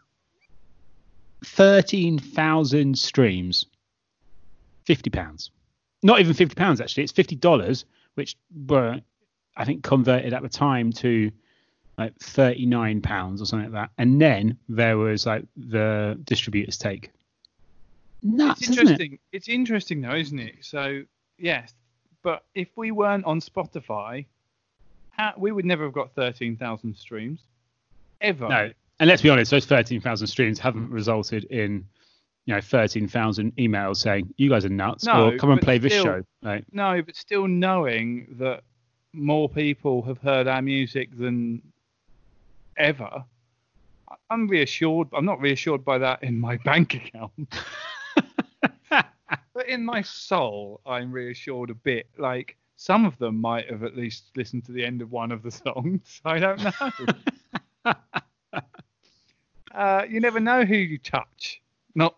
thirteen 1.44 2.18
thousand 2.18 2.98
streams. 2.98 3.66
Fifty 4.84 5.10
pounds. 5.10 5.50
Not 6.02 6.20
even 6.20 6.32
fifty 6.32 6.54
pounds 6.54 6.80
actually. 6.80 7.02
It's 7.02 7.12
fifty 7.12 7.36
dollars, 7.36 7.84
which 8.14 8.36
were 8.66 9.00
I 9.56 9.64
think 9.64 9.82
converted 9.82 10.32
at 10.32 10.42
the 10.42 10.48
time 10.48 10.92
to 10.94 11.30
like 11.98 12.16
thirty 12.18 12.64
nine 12.64 13.02
pounds 13.02 13.42
or 13.42 13.46
something 13.46 13.72
like 13.72 13.82
that. 13.88 13.90
And 13.98 14.20
then 14.20 14.56
there 14.68 14.96
was 14.96 15.26
like 15.26 15.44
the 15.56 16.18
distributor's 16.24 16.78
take. 16.78 17.11
Nuts, 18.22 18.62
It's 18.62 18.70
isn't 18.70 18.78
it? 18.78 18.80
interesting. 18.90 19.18
It's 19.32 19.48
interesting 19.48 20.00
though, 20.00 20.14
isn't 20.14 20.38
it? 20.38 20.54
So 20.62 21.02
yes, 21.38 21.74
but 22.22 22.44
if 22.54 22.68
we 22.76 22.90
weren't 22.92 23.24
on 23.24 23.40
Spotify, 23.40 24.26
how, 25.11 25.34
we 25.37 25.52
would 25.52 25.64
never 25.64 25.84
have 25.84 25.92
got 25.92 26.12
thirteen 26.14 26.56
thousand 26.56 26.96
streams, 26.96 27.40
ever. 28.20 28.48
No, 28.48 28.70
and 29.00 29.08
let's 29.08 29.22
be 29.22 29.30
honest, 29.30 29.50
those 29.50 29.66
13,000 29.66 30.26
streams 30.26 30.58
haven't 30.58 30.90
resulted 30.90 31.44
in, 31.44 31.84
you 32.46 32.54
know, 32.54 32.61
13,000 32.61 33.54
emails 33.56 33.98
saying 33.98 34.34
you 34.37 34.50
guys 34.50 34.64
are 34.64 34.70
nuts 34.70 35.04
No, 35.04 35.28
or 35.28 35.37
come 35.37 35.50
and 35.50 35.61
play 35.61 35.78
this 35.78 35.92
show. 35.92 36.24
Like, 36.42 36.64
No, 36.72 37.00
but 37.02 37.14
still 37.14 37.46
knowing 37.46 38.34
that 38.40 38.62
more 39.12 39.48
people 39.48 40.02
have 40.02 40.18
heard 40.18 40.48
our 40.48 40.62
music 40.62 41.16
than 41.16 41.62
ever, 42.78 43.24
I'm 44.30 44.48
reassured. 44.48 45.08
I'm 45.12 45.24
not 45.24 45.40
reassured 45.40 45.84
by 45.84 45.98
that 45.98 46.22
in 46.22 46.38
my 46.40 46.56
bank 46.58 46.94
account. 46.94 47.32
but 48.90 49.68
in 49.68 49.84
my 49.84 50.02
soul, 50.02 50.80
I'm 50.86 51.12
reassured 51.12 51.70
a 51.70 51.74
bit. 51.74 52.08
Like 52.16 52.56
some 52.76 53.04
of 53.04 53.18
them 53.18 53.40
might 53.40 53.68
have 53.70 53.82
at 53.82 53.96
least 53.96 54.24
listened 54.36 54.64
to 54.66 54.72
the 54.72 54.84
end 54.84 55.02
of 55.02 55.10
one 55.10 55.32
of 55.32 55.42
the 55.42 55.50
songs. 55.50 56.20
I 56.24 56.38
don't 56.38 56.62
know. 57.84 57.92
uh, 59.74 60.04
you 60.08 60.20
never 60.20 60.40
know 60.40 60.64
who 60.64 60.76
you 60.76 60.98
touch. 60.98 61.60
Not, 61.94 62.14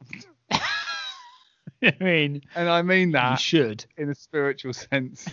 I 1.83 1.95
mean, 2.01 2.43
and 2.55 2.69
I 2.69 2.83
mean 2.83 3.13
that 3.13 3.33
you 3.33 3.37
should. 3.39 3.87
in 3.97 4.11
a 4.11 4.15
spiritual 4.15 4.75
sense. 4.75 5.27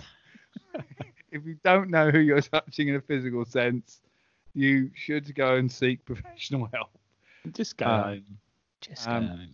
if 1.31 1.45
you 1.45 1.57
don't 1.63 1.89
know 1.89 2.09
who 2.09 2.19
you're 2.19 2.41
touching 2.41 2.87
in 2.87 2.95
a 2.95 3.01
physical 3.01 3.43
sense, 3.43 3.99
you 4.53 4.91
should 4.95 5.33
go 5.35 5.55
and 5.55 5.71
seek 5.71 6.03
professional 6.05 6.69
help. 6.73 6.89
Just 7.53 7.77
go 7.77 7.85
home. 7.85 8.23
Just 8.81 9.07
um, 9.07 9.23
go 9.23 9.29
home. 9.29 9.49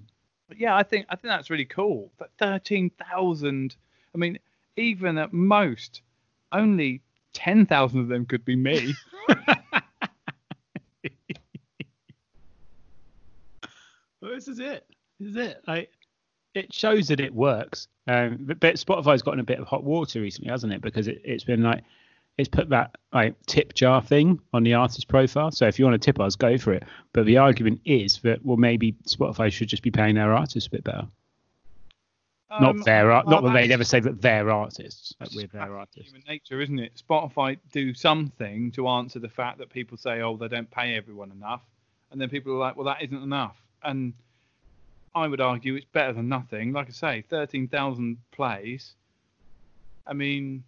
Yeah, 0.57 0.75
I 0.75 0.83
think 0.83 1.05
I 1.09 1.15
think 1.15 1.31
that's 1.31 1.49
really 1.49 1.65
cool. 1.65 2.11
But 2.17 2.31
thirteen 2.37 2.91
thousand. 2.91 3.75
I 4.13 4.17
mean, 4.17 4.37
even 4.77 5.17
at 5.17 5.33
most, 5.33 6.01
only 6.51 7.01
ten 7.33 7.65
thousand 7.65 8.01
of 8.01 8.07
them 8.07 8.25
could 8.25 8.45
be 8.45 8.55
me. 8.55 8.93
Well, 14.23 14.31
this 14.31 14.47
is 14.47 14.59
it. 14.59 14.87
This 15.19 15.31
is 15.31 15.35
it. 15.35 15.61
Like, 15.67 15.91
it 16.55 16.73
shows 16.73 17.09
that 17.09 17.19
it 17.19 17.35
works. 17.35 17.89
Um, 18.07 18.37
but, 18.39 18.57
but 18.61 18.75
Spotify's 18.75 19.21
gotten 19.21 19.41
a 19.41 19.43
bit 19.43 19.59
of 19.59 19.67
hot 19.67 19.83
water 19.83 20.21
recently, 20.21 20.49
hasn't 20.49 20.71
it? 20.71 20.81
Because 20.81 21.09
it, 21.09 21.21
it's 21.25 21.43
been 21.43 21.61
like, 21.61 21.83
it's 22.37 22.49
put 22.49 22.69
that 22.69 22.95
like 23.13 23.35
tip 23.45 23.73
jar 23.73 24.01
thing 24.01 24.39
on 24.53 24.63
the 24.63 24.73
artist 24.73 25.07
profile. 25.07 25.51
So 25.51 25.67
if 25.67 25.77
you 25.77 25.85
want 25.85 26.01
to 26.01 26.05
tip 26.05 26.19
us, 26.19 26.35
go 26.35 26.57
for 26.57 26.73
it. 26.73 26.83
But 27.13 27.25
the 27.25 27.37
argument 27.37 27.81
is 27.85 28.19
that 28.19 28.43
well, 28.45 28.57
maybe 28.57 28.93
Spotify 29.07 29.51
should 29.51 29.67
just 29.67 29.83
be 29.83 29.91
paying 29.91 30.15
their 30.15 30.33
artists 30.33 30.67
a 30.67 30.71
bit 30.71 30.83
better. 30.83 31.07
Um, 32.49 32.61
not 32.63 32.85
their 32.85 33.11
art. 33.11 33.25
well, 33.25 33.35
Not 33.41 33.47
that 33.47 33.53
they 33.53 33.61
that's- 33.61 33.69
never 33.69 33.83
say 33.83 33.99
that 34.01 34.21
they're 34.21 34.49
artists. 34.51 35.15
It's 35.21 35.35
we're 35.35 35.47
their 35.47 35.77
artists. 35.77 36.09
Human 36.11 36.23
nature, 36.27 36.61
isn't 36.61 36.77
it? 36.79 37.01
Spotify 37.07 37.57
do 37.71 37.93
something 37.93 38.71
to 38.73 38.87
answer 38.87 39.19
the 39.19 39.29
fact 39.29 39.57
that 39.59 39.69
people 39.69 39.97
say, 39.97 40.21
"Oh, 40.21 40.37
they 40.37 40.47
don't 40.47 40.69
pay 40.69 40.95
everyone 40.95 41.31
enough," 41.31 41.61
and 42.11 42.19
then 42.21 42.29
people 42.29 42.53
are 42.53 42.57
like, 42.59 42.75
"Well, 42.75 42.85
that 42.85 43.01
isn't 43.01 43.23
enough." 43.23 43.57
And 43.83 44.13
I 45.15 45.27
would 45.27 45.41
argue 45.41 45.75
it's 45.75 45.85
better 45.93 46.13
than 46.13 46.29
nothing. 46.29 46.73
Like 46.73 46.87
I 46.87 46.91
say, 46.91 47.21
thirteen 47.27 47.67
thousand 47.67 48.17
plays. 48.31 48.93
I 50.05 50.13
mean, 50.13 50.63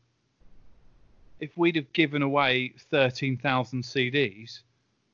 if 1.40 1.58
we'd 1.58 1.76
have 1.76 1.92
given 1.94 2.22
away 2.22 2.74
thirteen 2.92 3.38
thousand 3.38 3.84
CDs, 3.84 4.62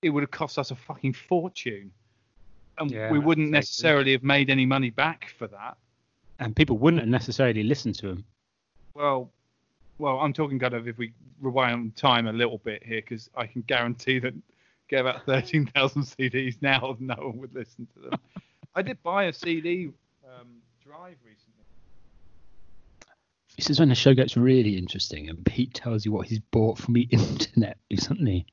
it 0.02 0.10
would 0.10 0.24
have 0.24 0.32
cost 0.32 0.58
us 0.58 0.72
a 0.72 0.76
fucking 0.76 1.14
fortune, 1.14 1.92
and 2.78 2.92
Yeah, 2.92 3.12
we 3.12 3.20
wouldn't 3.20 3.48
exactly. 3.48 3.58
necessarily 3.58 4.12
have 4.14 4.24
made 4.24 4.50
any 4.50 4.66
money 4.66 4.90
back 4.90 5.34
for 5.38 5.48
that. 5.48 5.78
And 6.40 6.56
people 6.56 6.78
wouldn't 6.78 7.08
necessarily 7.08 7.64
listen 7.64 7.94
to 7.94 8.08
them. 8.08 8.26
Well, 8.94 9.30
well, 10.00 10.20
I'm 10.20 10.34
talking 10.34 10.58
kind 10.58 10.74
of 10.74 10.88
if 10.88 10.98
we 10.98 11.14
rewind 11.40 11.96
time 11.96 12.28
a 12.28 12.34
little 12.34 12.58
bit 12.58 12.84
here, 12.84 13.02
because 13.02 13.30
I 13.36 13.46
can 13.46 13.62
guarantee 13.62 14.20
that 14.20 14.34
get 14.88 15.02
about 15.02 15.26
13,000 15.26 16.02
CDs 16.02 16.58
now, 16.62 16.98
no 17.00 17.16
one 17.16 17.38
would 17.38 17.54
listen 17.54 17.88
to 17.94 18.10
them. 18.10 18.20
I 18.76 18.82
did 18.82 19.02
buy 19.04 19.26
a 19.26 19.34
CD 19.34 19.92
um, 20.26 20.48
drive 20.84 21.18
recently. 21.24 21.51
This 23.58 23.70
is 23.70 23.80
when 23.80 23.90
the 23.90 23.96
show 23.96 24.14
gets 24.14 24.36
really 24.38 24.78
interesting, 24.78 25.30
and 25.30 25.46
Pete 25.46 25.74
tells 25.74 26.06
you 26.06 26.12
what 26.12 26.28
he's 26.28 26.40
bought 26.40 26.78
from 26.78 26.94
the 26.94 27.02
internet 27.12 27.78
recently. 27.90 28.46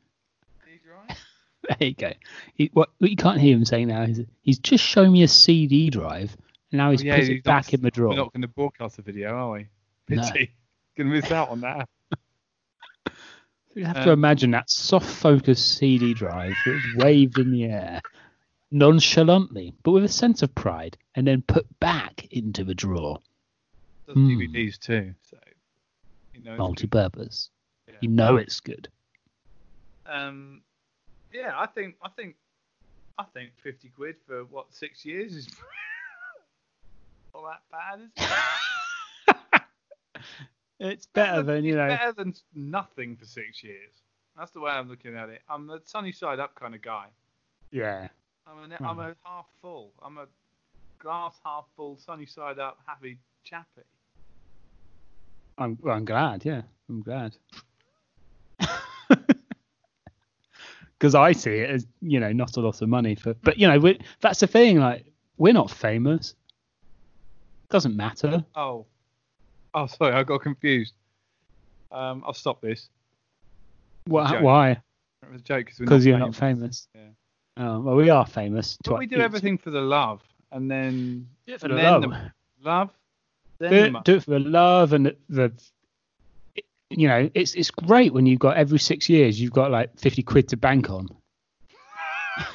CD 0.65 0.81
drive? 0.85 1.19
There 1.79 1.89
you 1.89 1.95
go. 1.95 2.13
He, 2.55 2.71
what, 2.73 2.89
what 2.99 3.11
you 3.11 3.17
can't 3.17 3.41
hear 3.41 3.55
him 3.57 3.65
saying 3.65 3.89
now 3.89 4.03
is 4.03 4.23
he's 4.43 4.59
just 4.59 4.83
shown 4.85 5.13
me 5.13 5.23
a 5.23 5.29
CD 5.29 5.91
drive, 5.91 6.37
and 6.73 6.79
now 6.79 6.91
he's 6.91 7.03
Oh, 7.03 7.05
yeah, 7.07 7.17
put 7.17 7.29
it 7.29 7.45
back 7.45 7.65
not- 7.67 7.75
in 7.75 7.81
the 7.83 7.91
drawer. 7.91 8.11
We're 8.11 8.17
not 8.17 8.33
going 8.33 8.43
to 8.43 8.49
broadcast 8.49 8.97
the 8.97 9.03
video, 9.03 9.31
are 9.35 9.53
we? 9.53 9.67
No. 10.09 10.23
Pity. 10.23 10.53
Going 10.97 11.11
to 11.11 11.17
miss 11.21 11.31
out 11.31 11.49
on 11.51 11.61
that. 11.61 11.89
You 13.75 13.85
have 13.85 13.97
to 13.97 14.03
Um, 14.05 14.19
imagine 14.19 14.51
that 14.53 14.69
soft 14.69 15.07
focus 15.09 15.65
CD 15.65 16.13
drive 16.13 16.55
that 16.65 16.73
was 16.73 16.83
waved 16.97 17.39
in 17.39 17.53
the 17.53 17.65
air 17.67 18.01
nonchalantly, 18.73 19.73
but 19.85 19.93
with 19.93 20.03
a 20.05 20.09
sense 20.09 20.43
of 20.43 20.53
pride, 20.57 20.97
and 21.15 21.25
then 21.27 21.43
put 21.43 21.65
back 21.79 22.27
into 22.33 22.65
the 22.65 22.75
drawer. 22.75 23.21
Does 24.09 24.17
Hmm. 24.17 24.29
DVDs 24.31 24.79
too, 24.79 25.15
so 25.23 25.39
you 26.33 26.43
know. 26.43 26.57
Multi-purpose. 26.57 27.51
Yeah. 27.87 27.95
You 28.01 28.09
know 28.09 28.37
it's 28.37 28.59
good. 28.59 28.89
Um, 30.07 30.63
yeah, 31.31 31.53
I 31.55 31.67
think 31.67 31.97
I 32.03 32.09
think 32.09 32.37
I 33.19 33.25
think 33.25 33.51
50 33.63 33.91
quid 33.91 34.17
for 34.27 34.45
what 34.47 34.73
six 34.73 35.05
years 35.05 35.35
is 35.35 35.47
not 37.35 37.43
that 37.45 37.63
bad, 37.71 38.01
is 38.01 38.11
it? 39.55 39.63
It's 40.81 41.07
better 41.07 41.43
than 41.43 41.65
you 41.65 41.75
know. 41.77 41.89
better 41.89 42.13
than 42.13 42.35
nothing 42.55 43.17
for 43.17 43.25
six 43.27 43.63
years. 43.65 43.91
That's 44.39 44.53
the 44.53 44.61
way 44.61 44.71
I'm 44.71 44.89
looking 44.89 45.17
at 45.17 45.29
it. 45.29 45.43
I'm 45.51 45.69
a 45.71 45.81
sunny 45.85 46.13
side 46.13 46.39
up 46.39 46.55
kind 46.55 46.73
of 46.75 46.81
guy. 46.83 47.07
Yeah. 47.73 48.09
I'm 48.47 48.71
a, 48.73 48.77
I'm 48.89 48.99
a 49.01 49.17
half 49.25 49.47
full. 49.61 49.93
I'm 50.01 50.17
a 50.19 50.27
glass 51.01 51.35
half 51.45 51.65
full, 51.77 51.99
sunny 51.99 52.27
side 52.27 52.61
up, 52.61 52.79
happy 52.87 53.19
chappy. 53.43 53.83
I'm 55.59 55.79
well, 55.83 55.95
I'm 55.97 56.05
glad. 56.05 56.45
Yeah, 56.45 56.63
I'm 56.89 57.03
glad. 57.03 57.37
Because 60.99 61.15
I 61.15 61.31
see 61.31 61.51
it 61.59 61.71
as 61.71 61.87
you 62.01 62.19
know 62.19 62.33
not 62.33 62.57
a 62.57 62.61
lot 62.61 62.83
of 62.83 62.89
money 62.89 63.15
for, 63.15 63.33
but 63.35 63.57
you 63.57 63.69
know 63.69 63.79
we, 63.79 64.01
that's 64.21 64.41
the 64.41 64.49
thing. 64.49 64.81
Like 64.81 65.07
we're 65.37 65.53
not 65.53 65.71
famous. 65.71 66.35
Doesn't 67.71 67.97
matter. 67.97 68.45
Oh, 68.57 68.87
oh, 69.75 69.87
sorry, 69.87 70.15
I 70.15 70.25
got 70.25 70.41
confused. 70.43 70.95
Um, 71.93 72.25
I'll 72.27 72.35
stop 72.35 72.61
this. 72.61 72.89
Why? 74.07 74.31
joke. 74.33 74.43
Why? 74.43 74.71
It 74.71 75.33
was 75.33 75.41
a 75.41 75.45
joke 75.45 75.67
because 75.67 75.79
Because 75.79 76.07
you're 76.07 76.19
not 76.19 76.35
famous. 76.35 76.89
Yeah. 76.95 77.03
Oh 77.59 77.81
well, 77.81 77.95
we 77.95 78.11
are 78.11 78.27
famous. 78.27 78.77
But 78.83 78.99
we 78.99 79.07
do 79.07 79.17
kids. 79.17 79.25
everything 79.25 79.57
for 79.57 79.71
the 79.71 79.81
love, 79.81 80.21
and 80.51 80.69
then 80.69 81.29
Do 81.47 81.55
it 81.55 81.61
for 81.61 81.67
and 81.67 81.75
the 81.75 81.77
then 81.81 81.93
love. 81.93 82.03
the- 82.03 82.33
love. 82.69 82.91
Do, 83.61 83.69
the 83.69 83.85
it, 83.87 84.05
do 84.05 84.17
it 84.17 84.23
for 84.25 84.31
the 84.31 84.39
love 84.39 84.93
and 84.93 85.07
the, 85.07 85.17
the 85.29 85.53
you 86.91 87.09
know 87.09 87.29
it's 87.35 87.55
it's 87.55 87.71
great 87.71 88.13
when 88.13 88.25
you've 88.27 88.39
got 88.39 88.57
every 88.57 88.79
six 88.79 89.09
years 89.09 89.41
you've 89.41 89.53
got 89.53 89.71
like 89.71 89.99
50 89.99 90.23
quid 90.23 90.49
to 90.49 90.57
bank 90.57 90.91
on. 90.91 91.09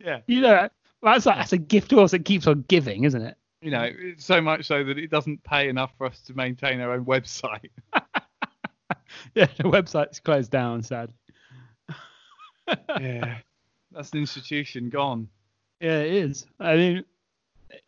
Yeah, 0.00 0.20
you 0.26 0.42
know 0.42 0.68
that's 1.02 1.24
like, 1.24 1.38
that's 1.38 1.54
a 1.54 1.58
gift 1.58 1.88
to 1.90 2.00
us 2.00 2.10
that 2.10 2.26
keeps 2.26 2.46
on 2.46 2.64
giving 2.68 3.04
isn't 3.04 3.22
it? 3.22 3.38
You 3.62 3.70
know, 3.70 3.88
it's 3.90 4.22
so 4.26 4.42
much 4.42 4.66
so 4.66 4.84
that 4.84 4.98
it 4.98 5.10
doesn't 5.10 5.42
pay 5.44 5.70
enough 5.70 5.92
for 5.96 6.06
us 6.06 6.20
to 6.26 6.34
maintain 6.34 6.82
our 6.82 6.92
own 6.92 7.06
website. 7.06 7.70
yeah 9.34 9.46
the 9.56 9.64
website's 9.64 10.20
closed 10.20 10.50
down 10.50 10.82
sad. 10.82 11.12
Yeah, 13.00 13.38
that's 13.92 14.10
an 14.12 14.18
institution 14.18 14.90
gone. 14.90 15.28
yeah 15.80 16.00
it 16.00 16.12
is. 16.12 16.46
I 16.60 16.76
mean 16.76 17.04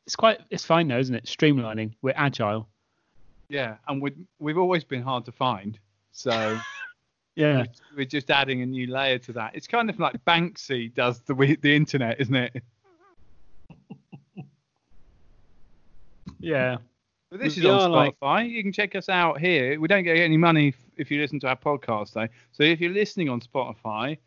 it's 0.07 0.16
quite 0.16 0.40
it's 0.51 0.64
fine 0.64 0.88
though, 0.88 0.99
isn't 0.99 1.14
it? 1.14 1.25
Streamlining. 1.25 1.92
We're 2.03 2.14
agile. 2.16 2.68
Yeah, 3.49 3.77
and 3.88 4.03
we 4.03 4.12
we've 4.38 4.59
always 4.59 4.85
been 4.85 5.03
hard 5.03 5.25
to 5.27 5.33
find, 5.33 5.79
so 6.12 6.59
Yeah. 7.37 7.64
we're 7.96 8.07
just 8.07 8.31
adding 8.31 8.62
a 8.62 8.66
new 8.66 8.87
layer 8.87 9.18
to 9.18 9.33
that. 9.35 9.55
It's 9.55 9.66
kind 9.66 9.88
of 9.90 9.99
like 10.01 10.25
Banksy 10.25 10.92
does 10.94 11.20
the 11.20 11.35
the 11.61 11.75
internet, 11.77 12.20
isn't 12.20 12.35
it? 12.35 12.62
Yeah. 16.40 16.77
But 17.31 17.40
this 17.40 17.57
We 17.57 17.62
is 17.62 17.68
on 17.68 17.90
Spotify. 17.90 18.14
like- 18.22 18.51
You 18.51 18.62
can 18.62 18.72
check 18.72 18.94
us 18.94 19.09
out 19.09 19.40
here. 19.40 19.81
We 19.81 19.88
don't 19.88 20.05
get 20.05 20.16
any 20.18 20.37
money 20.37 20.75
if 20.96 21.11
you 21.11 21.20
listen 21.20 21.40
to 21.40 21.49
our 21.49 21.57
podcast 21.57 22.12
though. 22.12 22.29
So 22.53 22.62
if 22.62 22.81
you're 22.81 22.92
listening 22.92 23.29
on 23.29 23.40
Spotify, 23.40 24.18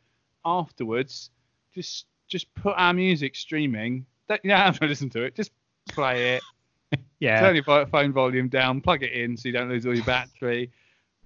afterwards, 0.45 1.31
just 1.73 2.05
just 2.27 2.53
put 2.55 2.75
our 2.77 2.93
music 2.93 3.35
streaming. 3.35 4.05
Don't, 4.29 4.45
you 4.45 4.51
don't 4.51 4.59
have 4.59 4.79
to 4.79 4.85
listen 4.85 5.09
to 5.11 5.23
it. 5.23 5.35
Just 5.35 5.51
play 5.89 6.35
it. 6.35 6.43
Yeah. 7.19 7.41
Turn 7.41 7.53
your 7.55 7.85
phone 7.85 8.13
volume 8.13 8.47
down. 8.47 8.79
Plug 8.79 9.03
it 9.03 9.11
in 9.11 9.35
so 9.35 9.49
you 9.49 9.53
don't 9.53 9.67
lose 9.67 9.85
all 9.85 9.93
your 9.93 10.05
battery, 10.05 10.71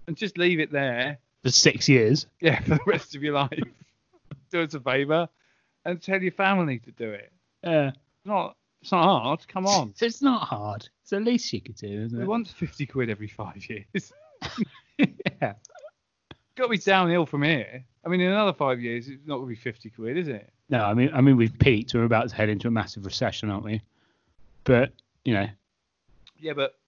and 0.07 0.17
just 0.17 0.39
leave 0.39 0.59
it 0.59 0.71
there. 0.71 1.19
For 1.43 1.51
six 1.51 1.87
years. 1.87 2.25
Yeah, 2.41 2.59
for 2.63 2.71
the 2.71 2.79
rest 2.87 3.15
of 3.15 3.21
your 3.21 3.35
life. 3.35 3.61
do 4.51 4.61
us 4.61 4.73
a 4.73 4.79
favour, 4.79 5.29
and 5.85 6.01
tell 6.01 6.21
your 6.21 6.31
family 6.31 6.79
to 6.79 6.91
do 6.91 7.11
it. 7.11 7.31
Yeah. 7.63 7.89
It's 7.89 8.25
not 8.25 8.57
it's 8.81 8.91
not 8.91 9.03
hard. 9.03 9.47
Come 9.47 9.67
on. 9.67 9.93
So 9.95 10.05
it's 10.07 10.21
not 10.23 10.47
hard. 10.47 10.89
It's 11.03 11.11
the 11.11 11.19
least 11.19 11.53
you 11.53 11.61
could 11.61 11.75
do, 11.75 12.05
isn't 12.05 12.17
it? 12.17 12.21
We 12.21 12.25
it? 12.25 12.27
want 12.27 12.47
fifty 12.47 12.87
quid 12.87 13.11
every 13.11 13.27
five 13.27 13.63
years. 13.69 14.11
yeah. 14.97 15.53
got 16.55 16.63
to 16.63 16.69
be 16.69 16.77
downhill 16.79 17.27
from 17.27 17.43
here. 17.43 17.85
I 18.05 18.09
mean, 18.09 18.21
in 18.21 18.31
another 18.31 18.53
five 18.53 18.81
years, 18.81 19.07
it's 19.07 19.25
not 19.25 19.37
going 19.37 19.47
to 19.47 19.55
be 19.55 19.55
50 19.55 19.89
quid, 19.91 20.17
is 20.17 20.27
it? 20.27 20.51
No, 20.73 20.83
I 20.85 20.95
mean, 20.95 21.11
I 21.13 21.21
mean, 21.21 21.37
we've 21.37 21.55
peaked. 21.59 21.93
We're 21.93 22.03
about 22.03 22.29
to 22.29 22.35
head 22.35 22.49
into 22.49 22.67
a 22.67 22.71
massive 22.71 23.05
recession, 23.05 23.51
aren't 23.51 23.63
we? 23.63 23.83
But 24.63 24.91
you 25.23 25.35
know, 25.35 25.47
Yeah, 26.39 26.53
but 26.53 26.79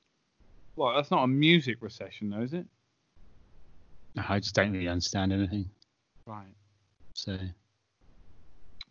well, 0.75 0.95
that's 0.95 1.11
not 1.11 1.23
a 1.23 1.27
music 1.27 1.77
recession, 1.81 2.31
though, 2.31 2.41
is 2.41 2.53
it? 2.55 2.65
I 4.17 4.39
just 4.39 4.55
don't 4.55 4.71
really 4.71 4.87
understand 4.87 5.31
anything. 5.33 5.69
Right. 6.25 6.47
So 7.13 7.37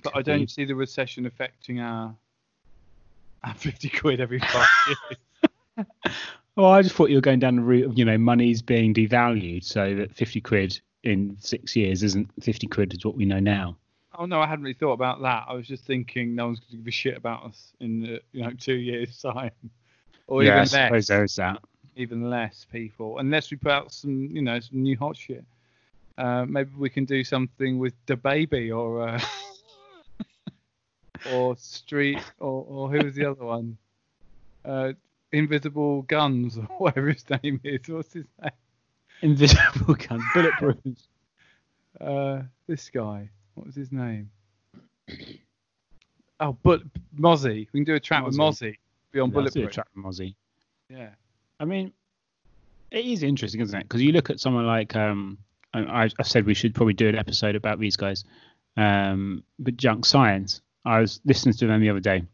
But 0.05 0.17
I 0.17 0.23
don't 0.23 0.49
see 0.49 0.65
the 0.65 0.77
recession 0.77 1.27
affecting 1.27 1.81
our, 1.81 2.15
our 3.43 3.55
50 3.57 3.89
quid 3.89 4.21
every 4.21 4.39
five 4.39 4.69
years. 5.77 5.87
Well, 6.55 6.71
I 6.71 6.83
just 6.83 6.95
thought 6.95 7.11
you 7.11 7.17
were 7.17 7.21
going 7.21 7.41
down 7.41 7.57
the 7.57 7.63
route 7.63 7.87
of, 7.87 7.99
you 7.99 8.05
know, 8.05 8.17
money's 8.17 8.63
being 8.63 8.95
devalued, 8.95 9.65
so 9.65 9.97
that 9.97 10.15
50 10.15 10.41
quid 10.41 10.81
in 11.03 11.37
six 11.41 11.75
years 11.75 12.05
isn't 12.05 12.31
50 12.41 12.69
quid 12.69 12.95
is 12.95 13.05
what 13.05 13.17
we 13.17 13.25
know 13.25 13.41
now. 13.41 13.77
Oh 14.17 14.27
no, 14.27 14.41
I 14.41 14.47
hadn't 14.47 14.65
really 14.65 14.75
thought 14.75 14.93
about 14.93 15.21
that. 15.23 15.45
I 15.49 15.55
was 15.55 15.67
just 15.67 15.85
thinking 15.85 16.35
no 16.35 16.47
one's 16.47 16.61
going 16.61 16.71
to 16.71 16.77
give 16.77 16.87
a 16.87 16.91
shit 16.91 17.17
about 17.17 17.45
us 17.45 17.73
in 17.81 18.21
you 18.33 18.43
know 18.43 18.51
two 18.59 18.75
years 18.75 19.21
time, 19.21 19.51
or 20.27 20.43
yeah, 20.43 20.53
I 20.53 20.55
even 20.57 20.67
suppose 20.67 20.91
less, 20.91 21.09
there 21.09 21.25
is 21.25 21.37
that. 21.37 21.63
even 21.97 22.31
less 22.31 22.67
people, 22.71 23.19
unless 23.19 23.51
we 23.51 23.57
put 23.57 23.73
out 23.73 23.93
some 23.93 24.29
you 24.31 24.43
know 24.43 24.61
some 24.61 24.83
new 24.83 24.97
hot 24.97 25.17
shit. 25.17 25.45
Uh, 26.17 26.45
maybe 26.49 26.71
we 26.77 26.89
can 26.89 27.05
do 27.05 27.25
something 27.25 27.79
with 27.79 27.95
the 28.07 28.17
baby 28.17 28.71
or 28.71 29.09
uh, 29.09 29.21
or 31.33 31.57
street 31.57 32.23
or 32.39 32.65
or 32.69 32.91
who 32.91 33.05
was 33.05 33.15
the 33.15 33.25
other 33.25 33.45
one? 33.45 33.77
Uh, 34.65 34.93
Invisible 35.33 36.03
Guns 36.03 36.57
or 36.57 36.63
whatever 36.79 37.11
his 37.11 37.25
name 37.43 37.61
is. 37.65 37.81
What's 37.89 38.13
his 38.13 38.27
name? 38.41 38.53
Invisible 39.23 39.95
gun, 39.95 40.23
bulletproof. 40.33 40.77
Uh, 42.01 42.43
this 42.67 42.91
guy. 42.91 43.31
What 43.55 43.67
was 43.67 43.75
his 43.75 43.93
name? 43.93 44.31
Oh, 46.41 46.57
but 46.63 46.83
Mozzy. 47.19 47.69
We 47.73 47.81
can 47.81 47.85
do 47.85 47.95
a 47.95 48.01
track 48.01 48.25
with 48.25 48.37
Mozzy. 48.37 48.77
Be 49.13 49.21
on 49.21 49.31
Let's 49.31 49.55
do 49.55 49.61
a 49.61 49.63
Bulletproof. 49.63 49.71
track 49.73 49.87
with 49.95 50.05
Mozzy. 50.05 50.35
Yeah. 50.89 51.11
I 51.61 51.65
mean, 51.65 51.93
it 52.91 53.05
is 53.05 53.23
interesting, 53.23 53.61
isn't 53.61 53.79
it? 53.79 53.85
Because 53.85 54.03
you 54.03 54.13
look 54.13 54.31
at 54.31 54.41
someone 54.41 54.67
like 54.67 54.97
um, 54.97 55.39
I, 55.73 56.11
I 56.19 56.23
said 56.23 56.47
we 56.47 56.55
should 56.55 56.75
probably 56.75 56.95
do 56.95 57.09
an 57.09 57.17
episode 57.17 57.57
about 57.57 57.79
these 57.79 57.97
guys, 57.97 58.25
um, 58.77 59.43
but 59.59 59.77
Junk 59.77 60.07
Science. 60.07 60.61
I 60.85 61.01
was 61.01 61.21
listening 61.25 61.55
to 61.55 61.67
them 61.67 61.81
the 61.81 61.89
other 61.89 62.01
day 62.01 62.25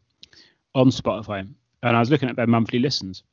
on 0.75 0.89
Spotify, 0.89 1.39
and 1.39 1.95
I 1.95 1.99
was 1.99 2.09
looking 2.09 2.29
at 2.29 2.35
their 2.35 2.47
monthly 2.47 2.79
listens, 2.79 3.23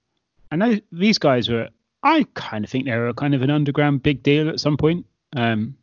and 0.51 0.62
they, 0.62 0.83
these 0.92 1.18
guys 1.18 1.48
were. 1.48 1.68
I 2.05 2.24
kind 2.35 2.64
of 2.64 2.70
think 2.70 2.85
they 2.85 2.96
were 2.96 3.12
kind 3.12 3.35
of 3.35 3.42
an 3.42 3.51
underground 3.51 4.05
big 4.05 4.22
deal 4.22 4.48
at 4.48 4.61
some 4.61 4.77
point. 4.77 5.05
Um, 5.35 5.77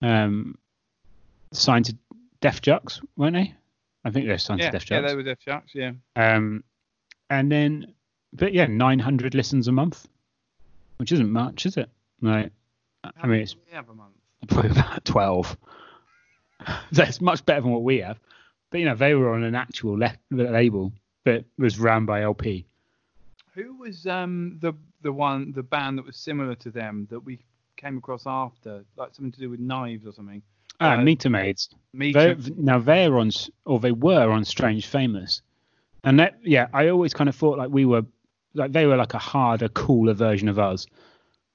um, 0.00 0.56
signed 1.56 1.86
to 1.86 1.96
Def 2.40 2.60
Jux, 2.60 3.04
weren't 3.16 3.34
they? 3.34 3.54
I 4.04 4.10
think 4.10 4.26
they're 4.26 4.38
signed 4.38 4.60
Yeah, 4.60 4.70
to 4.70 4.78
Def 4.78 4.90
yeah, 4.90 5.00
Jux. 5.00 5.08
they 5.08 5.14
were 5.16 5.22
Def 5.22 5.38
Sharks, 5.40 5.74
yeah. 5.74 5.92
Um, 6.14 6.62
and 7.30 7.50
then, 7.50 7.94
but 8.32 8.52
yeah, 8.52 8.66
900 8.66 9.34
listens 9.34 9.66
a 9.68 9.72
month, 9.72 10.06
which 10.98 11.12
isn't 11.12 11.30
much, 11.30 11.66
is 11.66 11.76
it? 11.76 11.90
Like, 12.20 12.52
I 13.04 13.26
mean, 13.26 13.40
it's 13.40 13.56
we 13.56 13.72
have 13.72 13.88
a 13.88 13.94
month. 13.94 14.14
probably 14.48 14.70
about 14.80 15.04
12. 15.04 15.56
That's 16.92 17.20
much 17.20 17.44
better 17.46 17.60
than 17.62 17.70
what 17.72 17.82
we 17.82 17.98
have. 17.98 18.18
But, 18.70 18.80
you 18.80 18.86
know, 18.86 18.94
they 18.94 19.14
were 19.14 19.32
on 19.32 19.42
an 19.44 19.54
actual 19.54 19.98
le- 19.98 20.16
label 20.30 20.92
that 21.24 21.44
was 21.58 21.78
run 21.78 22.06
by 22.06 22.22
El-P. 22.22 22.64
Who 23.54 23.74
was 23.76 24.06
um 24.06 24.58
the 24.60 24.74
the 25.00 25.12
one 25.12 25.52
the 25.52 25.62
band 25.62 25.96
that 25.98 26.04
was 26.04 26.16
similar 26.18 26.54
to 26.56 26.70
them 26.70 27.06
that 27.10 27.20
we 27.20 27.38
came 27.76 27.96
across 27.96 28.24
after, 28.26 28.84
like 28.96 29.14
something 29.14 29.32
to 29.32 29.38
do 29.40 29.48
with 29.48 29.60
knives 29.60 30.06
or 30.06 30.12
something? 30.12 30.42
Ah, 30.80 30.94
Uh, 30.94 31.02
Meter 31.02 31.30
Maids. 31.30 31.70
Me 31.92 32.12
They, 32.12 32.34
Too. 32.34 32.54
now 32.58 32.78
they're 32.78 33.16
on, 33.18 33.28
s- 33.28 33.50
or 33.64 33.80
they 33.80 33.92
were 33.92 34.30
on 34.30 34.44
Strange 34.44 34.86
Famous, 34.86 35.42
and 36.04 36.20
that 36.20 36.38
yeah, 36.42 36.68
I 36.72 36.88
always 36.88 37.14
kind 37.14 37.28
of 37.28 37.34
thought 37.34 37.58
like 37.58 37.70
we 37.70 37.84
were, 37.86 38.02
like 38.54 38.72
they 38.72 38.86
were 38.86 38.96
like 38.96 39.14
a 39.14 39.18
harder, 39.18 39.68
cooler 39.68 40.12
version 40.12 40.48
of 40.48 40.58
us, 40.58 40.86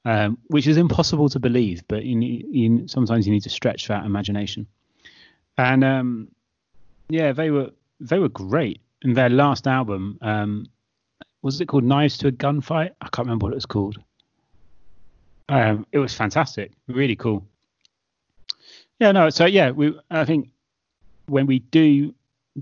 um, 0.06 0.38
which 0.48 0.66
is 0.68 0.78
impossible 0.78 1.30
to 1.30 1.40
believe, 1.40 1.84
but 1.88 2.04
you, 2.04 2.16
need, 2.16 2.46
you 2.50 2.88
sometimes 2.88 3.28
you 3.28 3.34
need 3.34 3.44
to 3.44 3.50
stretch 3.50 3.88
that 3.88 4.06
imagination, 4.06 4.66
and 5.58 5.84
um, 5.84 6.28
yeah, 7.10 7.32
they 7.32 7.52
were 7.52 7.70
they 8.00 8.18
were 8.20 8.30
great. 8.30 8.82
And 9.04 9.16
their 9.16 9.30
last 9.30 9.66
album, 9.68 10.18
um, 10.22 10.68
was 11.42 11.60
it 11.62 11.68
called 11.68 11.84
Knives 11.84 12.18
to 12.20 12.28
a 12.28 12.32
Gunfight? 12.32 12.92
I 13.02 13.10
can't 13.10 13.26
remember 13.28 13.46
what 13.46 13.54
it 13.54 13.56
was 13.56 13.66
called. 13.66 13.98
Um, 15.50 15.86
it 15.92 15.98
was 16.00 16.14
fantastic, 16.14 16.72
really 16.88 17.16
cool. 17.16 17.46
Yeah, 19.02 19.14
no. 19.14 19.32
So 19.32 19.46
yeah, 19.46 19.72
we 19.72 20.00
I 20.12 20.26
think 20.26 20.50
when 21.26 21.48
we 21.48 21.58
do 21.58 22.14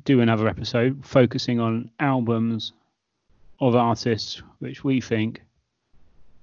do 0.06 0.22
another 0.22 0.48
episode 0.48 1.06
focusing 1.06 1.60
on 1.60 1.92
albums 2.00 2.72
of 3.60 3.76
artists 3.76 4.42
which 4.60 4.82
we 4.82 5.02
think 5.02 5.42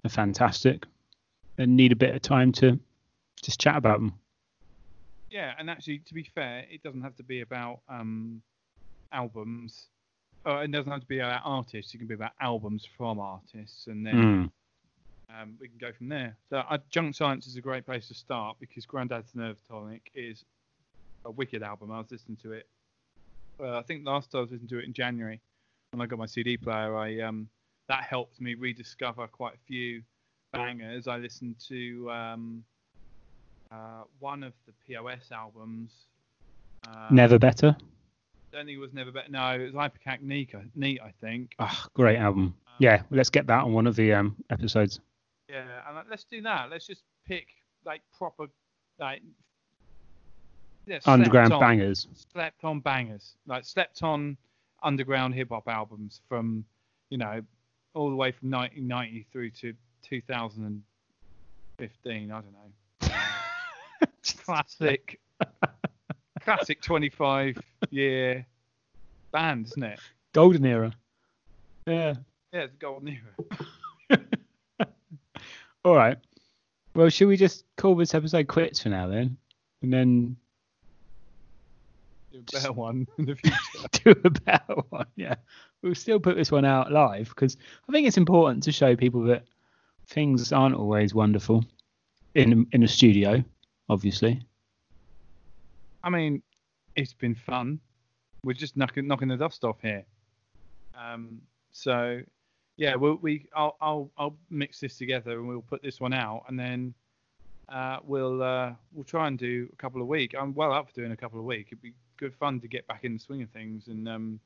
are 0.05 0.11
fantastic 0.11 0.85
and 1.57 1.75
need 1.75 1.93
a 1.93 1.97
bit 1.97 2.15
of 2.15 2.21
time 2.21 2.53
to 2.53 2.79
just 3.43 3.59
chat 3.59 3.77
about 3.77 4.01
them. 4.01 4.13
Yeah, 5.31 5.55
and 5.59 5.71
actually, 5.71 6.01
to 6.01 6.13
be 6.13 6.25
fair, 6.25 6.67
it 6.71 6.83
doesn't 6.83 7.01
have 7.01 7.17
to 7.17 7.23
be 7.23 7.41
about 7.41 7.81
um 7.89 8.43
albums. 9.13 9.87
Oh, 10.45 10.59
it 10.59 10.71
doesn't 10.71 10.93
have 10.93 11.01
to 11.01 11.07
be 11.07 11.21
about 11.21 11.41
artists. 11.43 11.95
It 11.95 11.99
can 11.99 12.07
be 12.07 12.15
about 12.15 12.33
albums 12.39 12.87
from 12.99 13.19
artists, 13.19 13.87
and 13.87 14.07
then 14.07 14.15
Mm. 14.15 14.51
Um, 15.29 15.57
we 15.61 15.69
can 15.69 15.79
go 15.79 15.93
from 15.93 16.09
there. 16.09 16.37
So 16.51 16.59
uh, 16.59 16.79
Junk 16.89 17.15
Science 17.15 17.47
is 17.47 17.57
a 17.57 17.61
great 17.61 17.85
place 17.85 18.09
to 18.09 18.15
start 18.15 18.57
because 18.61 18.87
Grandad's 18.87 19.35
Nerve 19.35 19.59
Tonic 19.69 20.11
is 20.15 20.45
a 21.25 21.31
wicked 21.31 21.63
album. 21.63 21.91
I 21.91 21.99
was 21.99 22.11
listening 22.11 22.37
to 22.43 22.53
it. 22.53 22.67
Uh, 23.59 23.79
I 23.79 23.83
think 23.83 24.07
last 24.07 24.31
time 24.31 24.41
I 24.41 24.43
was 24.43 24.51
listening 24.53 24.69
to 24.69 24.79
it 24.79 24.85
in 24.85 24.93
January 24.93 25.41
when 25.91 26.01
I 26.01 26.07
got 26.07 26.19
my 26.19 26.27
CD 26.27 26.57
player. 26.57 26.97
I 26.97 27.21
um, 27.21 27.49
that 27.89 28.05
helped 28.05 28.41
me 28.41 28.55
rediscover 28.55 29.27
quite 29.27 29.55
a 29.55 29.59
few 29.67 30.03
bangers. 30.53 31.09
I 31.09 31.17
listened 31.17 31.57
to 31.69 32.11
um, 32.11 32.65
uh, 33.73 34.03
one 34.21 34.43
of 34.43 34.53
the 34.67 34.73
POS 34.87 35.33
albums. 35.33 35.91
Uh, 36.89 37.09
Never 37.11 37.39
better. 37.39 37.77
Don't 38.53 38.67
think 38.67 38.77
it 38.77 38.81
was 38.81 38.93
never 38.93 39.11
better. 39.11 39.29
No, 39.31 39.51
it 39.55 39.73
was 39.73 39.75
Ipecac 39.75 40.23
Neat. 40.23 40.55
I- 40.55 40.63
Neat, 40.77 41.01
I 41.03 41.13
think. 41.21 41.55
Ah, 41.59 41.87
great 41.95 42.17
album. 42.19 42.55
Yeah, 42.79 43.03
let's 43.11 43.31
get 43.31 43.47
that 43.49 43.65
on 43.65 43.73
one 43.73 43.87
of 43.87 43.97
the 43.97 44.13
um, 44.13 44.37
episodes. 44.51 45.01
Yeah, 45.49 45.65
and 45.87 45.97
like, 45.97 46.07
let's 46.11 46.25
do 46.25 46.43
that. 46.43 46.71
Let's 46.71 46.87
just 46.87 47.03
pick 47.27 47.47
like 47.85 48.03
proper 48.17 48.47
like 48.99 49.23
yeah, 50.87 50.99
slept 51.01 51.09
Underground 51.09 51.53
on- 51.53 51.61
bangers. 51.61 52.07
slept 52.33 52.65
on 52.65 52.81
bangers, 52.81 53.35
like 53.47 53.65
slept 53.65 54.03
on 54.03 54.37
underground 54.83 55.35
hip 55.35 55.49
hop 55.51 55.69
albums 55.69 56.21
from 56.29 56.65
you 57.11 57.19
know 57.19 57.43
all 57.95 58.11
the 58.11 58.17
way 58.17 58.31
from 58.33 58.51
1990 58.51 59.27
through 59.33 59.51
to 59.51 59.73
2015. 60.03 62.31
I 62.31 62.41
don't 62.41 62.53
know. 62.53 62.71
Classic, 64.45 65.19
classic 66.41 66.81
25 66.83 67.59
year 67.91 68.47
band, 69.33 69.67
isn't 69.67 69.83
it? 69.83 69.99
Golden 70.33 70.65
era. 70.67 70.93
Yeah. 71.87 72.15
Yeah, 72.53 72.61
it's 72.63 72.77
golden 72.77 73.09
era. 73.09 73.35
All 75.87 75.95
right. 75.95 76.19
Well, 76.97 77.09
should 77.11 77.29
we 77.29 77.37
just 77.37 77.65
call 77.77 77.95
this 77.95 78.13
episode 78.13 78.49
quits 78.49 78.83
for 78.83 78.89
now 78.89 79.07
then? 79.07 79.37
And 79.83 79.93
then 79.93 80.37
do 82.33 82.41
a 82.41 82.53
better 82.53 82.73
one 82.73 83.07
in 83.19 83.27
the 83.27 83.37
future. 83.37 83.57
do 83.93 84.21
a 84.25 84.31
better 84.31 84.75
one. 84.89 85.07
Yeah, 85.15 85.37
we'll 85.83 85.95
still 85.95 86.19
put 86.19 86.37
this 86.37 86.51
one 86.51 86.65
out 86.65 86.91
live 86.91 87.29
because 87.29 87.57
I 87.89 87.93
think 87.93 88.09
it's 88.09 88.17
important 88.17 88.65
to 88.65 88.73
show 88.73 88.97
people 88.97 89.23
that 89.27 89.45
things 90.09 90.53
aren't 90.53 90.75
always 90.75 91.15
wonderful 91.15 91.65
in 92.35 92.67
in 92.73 92.83
a 92.83 92.89
studio, 92.89 93.45
obviously. 93.89 94.45
I 96.03 96.11
mean, 96.11 96.43
it's 96.97 97.15
been 97.15 97.37
fun. 97.37 97.79
We're 98.43 98.55
just 98.55 98.77
knocking 98.77 99.07
knocking 99.07 99.29
the 99.29 99.37
dust 99.37 99.63
off 99.63 99.77
here. 99.83 100.05
Um, 101.01 101.43
so 101.71 102.23
yeah, 102.77 102.95
we'll, 102.95 103.19
we 103.23 103.47
I'll, 103.55 103.77
I'll 103.81 104.11
I'll 104.19 104.37
mix 104.51 104.81
this 104.81 104.99
together 104.99 105.33
and 105.39 105.49
we'll 105.49 105.63
put 105.63 105.83
this 105.83 106.01
one 106.01 106.13
out 106.13 106.45
and 106.49 106.59
then 106.59 106.95
uh, 107.69 107.99
we'll 108.05 108.43
uh, 108.43 108.73
we'll 108.93 109.05
try 109.05 109.27
and 109.29 109.39
do 109.39 109.69
a 109.73 109.77
couple 109.77 110.01
of 110.01 110.09
week. 110.09 110.35
I'm 110.39 110.55
well 110.55 110.73
up 110.73 110.89
for 110.89 110.95
doing 110.95 111.13
a 111.13 111.17
couple 111.17 111.39
of 111.39 111.45
week. 111.45 111.69
It'd 111.69 111.83
be 111.83 111.95
good 112.17 112.35
fun 112.35 112.61
to 112.61 112.69
get 112.69 112.87
back 112.87 113.05
in 113.05 113.15
the 113.15 113.19
swing 113.19 113.43
of 113.43 113.51
things 113.51 113.89
and 113.89 114.09
um 114.09 114.41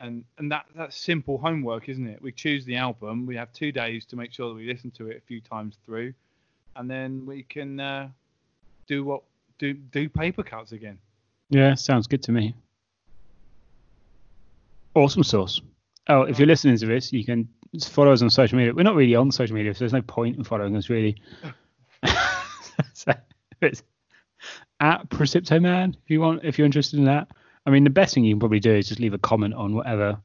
and 0.00 0.24
and 0.38 0.50
that 0.50 0.66
that's 0.74 0.96
simple 0.96 1.38
homework, 1.38 1.88
isn't 1.88 2.06
it? 2.06 2.20
We 2.22 2.32
choose 2.32 2.64
the 2.64 2.76
album. 2.76 3.26
We 3.26 3.36
have 3.36 3.52
two 3.52 3.72
days 3.72 4.04
to 4.06 4.16
make 4.16 4.32
sure 4.32 4.48
that 4.48 4.54
we 4.54 4.66
listen 4.66 4.90
to 4.92 5.08
it 5.08 5.18
a 5.18 5.20
few 5.20 5.40
times 5.40 5.76
through, 5.84 6.14
and 6.76 6.90
then 6.90 7.26
we 7.26 7.42
can 7.44 7.80
uh, 7.80 8.08
do 8.86 9.04
what 9.04 9.22
do 9.58 9.74
do 9.74 10.08
paper 10.08 10.42
cuts 10.42 10.72
again. 10.72 10.98
Yeah, 11.50 11.74
sounds 11.74 12.06
good 12.06 12.22
to 12.24 12.32
me. 12.32 12.54
Awesome 14.94 15.22
sauce. 15.22 15.60
Oh, 16.08 16.22
if 16.22 16.38
you're 16.38 16.48
listening 16.48 16.76
to 16.78 16.86
this, 16.86 17.12
you 17.12 17.24
can 17.24 17.48
follow 17.80 18.12
us 18.12 18.22
on 18.22 18.30
social 18.30 18.58
media. 18.58 18.74
We're 18.74 18.82
not 18.82 18.96
really 18.96 19.14
on 19.14 19.30
social 19.30 19.54
media, 19.54 19.72
so 19.74 19.80
there's 19.80 19.92
no 19.92 20.02
point 20.02 20.36
in 20.36 20.44
following 20.44 20.76
us 20.76 20.90
really. 20.90 21.16
so 22.92 23.12
it's 23.60 23.82
at 24.80 25.08
Preciptoman 25.08 25.94
if 25.94 26.10
you 26.10 26.20
want, 26.20 26.44
if 26.44 26.58
you're 26.58 26.66
interested 26.66 26.98
in 26.98 27.04
that. 27.06 27.28
I 27.64 27.70
mean, 27.70 27.84
the 27.84 27.90
best 27.90 28.14
thing 28.14 28.24
you 28.24 28.34
can 28.34 28.40
probably 28.40 28.60
do 28.60 28.74
is 28.74 28.88
just 28.88 29.00
leave 29.00 29.14
a 29.14 29.18
comment 29.18 29.54
on 29.54 29.74
whatever 29.74 30.18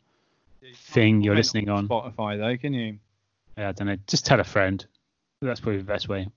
thing 0.75 1.21
you're 1.21 1.35
listening 1.35 1.69
on. 1.69 1.87
Spotify 1.87 2.37
though, 2.37 2.57
can 2.57 2.73
you? 2.73 2.97
Yeah, 3.57 3.69
I 3.69 3.71
don't 3.71 3.87
know. 3.87 3.97
Just 4.07 4.25
tell 4.25 4.39
a 4.39 4.43
friend. 4.43 4.85
That's 5.41 5.59
probably 5.59 5.77
the 5.77 5.83
best 5.83 6.09
way. 6.09 6.27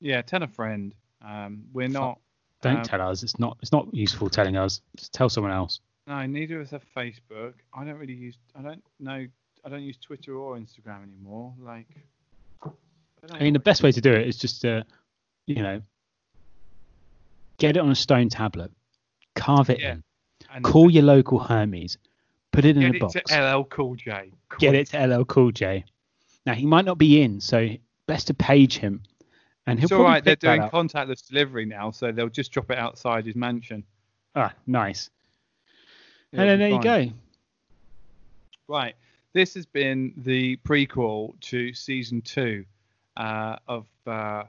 Yeah, 0.00 0.22
tell 0.22 0.42
a 0.42 0.48
friend. 0.48 0.94
Um, 1.24 1.64
we're 1.72 1.88
not. 1.88 2.18
Don't 2.62 2.78
um, 2.78 2.82
tell 2.82 3.02
us. 3.02 3.22
It's 3.22 3.38
not. 3.38 3.58
It's 3.60 3.72
not 3.72 3.92
useful 3.94 4.30
telling 4.30 4.56
us. 4.56 4.80
Just 4.96 5.12
tell 5.12 5.28
someone 5.28 5.52
else. 5.52 5.80
No, 6.08 6.24
neither 6.26 6.58
of 6.60 6.66
us 6.66 6.70
have 6.70 6.82
Facebook. 6.96 7.52
I 7.74 7.84
don't 7.84 7.98
really 7.98 8.14
use. 8.14 8.38
I 8.58 8.62
don't 8.62 8.82
know. 8.98 9.26
I 9.64 9.68
don't 9.68 9.82
use 9.82 9.98
Twitter 9.98 10.34
or 10.34 10.56
Instagram 10.56 11.02
anymore. 11.02 11.52
Like. 11.60 11.86
don't 12.62 13.34
I 13.34 13.40
mean, 13.40 13.52
the 13.52 13.58
best 13.58 13.82
way 13.82 13.92
to 13.92 14.00
do 14.00 14.12
it 14.12 14.26
is 14.26 14.38
just 14.38 14.62
to, 14.62 14.84
you 15.46 15.62
know, 15.62 15.82
get 17.58 17.76
it 17.76 17.80
on 17.80 17.90
a 17.90 17.94
stone 17.94 18.28
tablet, 18.30 18.70
carve 19.34 19.68
it 19.70 19.80
Yeah. 19.80 19.92
in, 19.92 20.04
And 20.54 20.64
call 20.64 20.90
your 20.90 21.02
local 21.02 21.38
Hermes, 21.40 21.98
put 22.52 22.64
it 22.64 22.76
in 22.76 22.82
get 22.82 22.92
a 22.92 22.96
it 22.96 23.00
box, 23.00 23.12
to 23.14 23.56
LL 23.58 23.64
Cool 23.64 23.96
J. 23.96 24.32
get 24.58 24.74
it 24.74 24.86
to 24.88 25.06
LL 25.06 25.24
Cool 25.24 25.50
J. 25.52 25.84
Now 26.46 26.54
he 26.54 26.64
might 26.64 26.84
not 26.86 26.96
be 26.96 27.20
in, 27.20 27.40
so 27.40 27.68
best 28.06 28.28
to 28.28 28.34
page 28.34 28.78
him, 28.78 29.02
and 29.66 29.78
he'll 29.78 29.84
It's 29.86 29.92
all 29.92 30.02
right. 30.04 30.24
They're 30.24 30.36
doing 30.36 30.62
contactless 30.62 31.26
delivery 31.28 31.66
now, 31.66 31.90
so 31.90 32.12
they'll 32.12 32.28
just 32.30 32.52
drop 32.52 32.70
it 32.70 32.78
outside 32.78 33.26
his 33.26 33.36
mansion. 33.36 33.84
Ah, 34.34 34.54
nice. 34.66 35.10
And 36.32 36.48
then 36.48 36.58
there 36.58 36.68
you 36.68 36.82
go. 36.82 37.08
Right. 38.66 38.94
This 39.32 39.54
has 39.54 39.66
been 39.66 40.12
the 40.16 40.56
prequel 40.58 41.38
to 41.40 41.72
season 41.72 42.22
two 42.22 42.64
uh, 43.16 43.56
of 43.66 43.86
uh, 44.06 44.44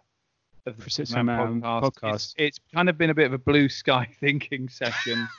of 0.65 0.77
the 0.77 0.83
Persistent 0.83 1.07
Superman 1.09 1.59
Man 1.59 1.61
podcast. 1.61 1.91
podcast. 1.91 2.13
It's, 2.13 2.35
it's 2.37 2.59
kind 2.73 2.89
of 2.89 2.97
been 2.97 3.09
a 3.09 3.13
bit 3.13 3.25
of 3.25 3.33
a 3.33 3.37
blue 3.37 3.69
sky 3.69 4.09
thinking 4.19 4.69
session. 4.69 5.27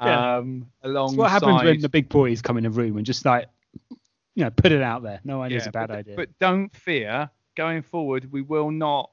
Yeah. 0.00 0.36
um, 0.36 0.70
alongside. 0.84 1.14
It's 1.14 1.18
what 1.18 1.30
happens 1.32 1.62
when 1.64 1.80
the 1.80 1.88
big 1.88 2.08
boys 2.08 2.40
come 2.40 2.56
in 2.56 2.64
a 2.64 2.70
room 2.70 2.98
and 2.98 3.04
just 3.04 3.24
like, 3.24 3.48
you 3.90 4.44
know, 4.44 4.50
put 4.50 4.70
it 4.70 4.80
out 4.80 5.02
there. 5.02 5.18
No 5.24 5.42
idea 5.42 5.58
it's 5.58 5.66
a 5.66 5.72
bad 5.72 5.88
but, 5.88 5.96
idea. 5.96 6.14
But 6.14 6.38
don't 6.38 6.72
fear. 6.72 7.28
Going 7.56 7.82
forward, 7.82 8.30
we 8.30 8.42
will 8.42 8.70
not 8.70 9.10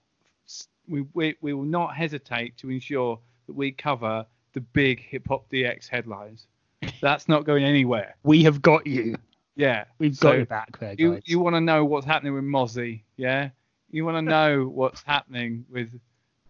we, 0.88 1.02
we 1.16 1.36
we 1.42 1.54
will 1.54 1.64
not 1.64 1.96
hesitate 1.96 2.56
to 2.58 2.70
ensure 2.70 3.20
that 3.48 3.54
we 3.54 3.72
cover 3.72 4.28
the 4.54 4.62
big 4.62 5.00
hip 5.00 5.28
hop 5.28 5.50
DX 5.50 5.88
headlines. 5.88 6.46
That's 7.06 7.30
not 7.30 7.46
going 7.46 7.64
anywhere. 7.64 8.16
we 8.24 8.42
have 8.46 8.64
got 8.64 8.88
you. 8.88 9.16
Yeah, 9.56 9.84
We've 10.00 10.18
So 10.18 10.30
got 10.30 10.38
your 10.38 10.46
back 10.48 10.80
there, 10.80 10.96
guys. 10.96 11.00
You 11.00 11.22
you 11.24 11.40
want 11.40 11.56
to 11.56 11.62
know 11.62 11.86
what's 11.86 12.04
happening 12.08 12.34
with 12.34 12.44
Mozzy? 12.44 13.04
Yeah, 13.16 13.50
you 13.92 14.04
want 14.06 14.18
to 14.18 14.22
know 14.36 14.66
what's 14.66 15.04
happening 15.04 15.66
with 15.70 15.90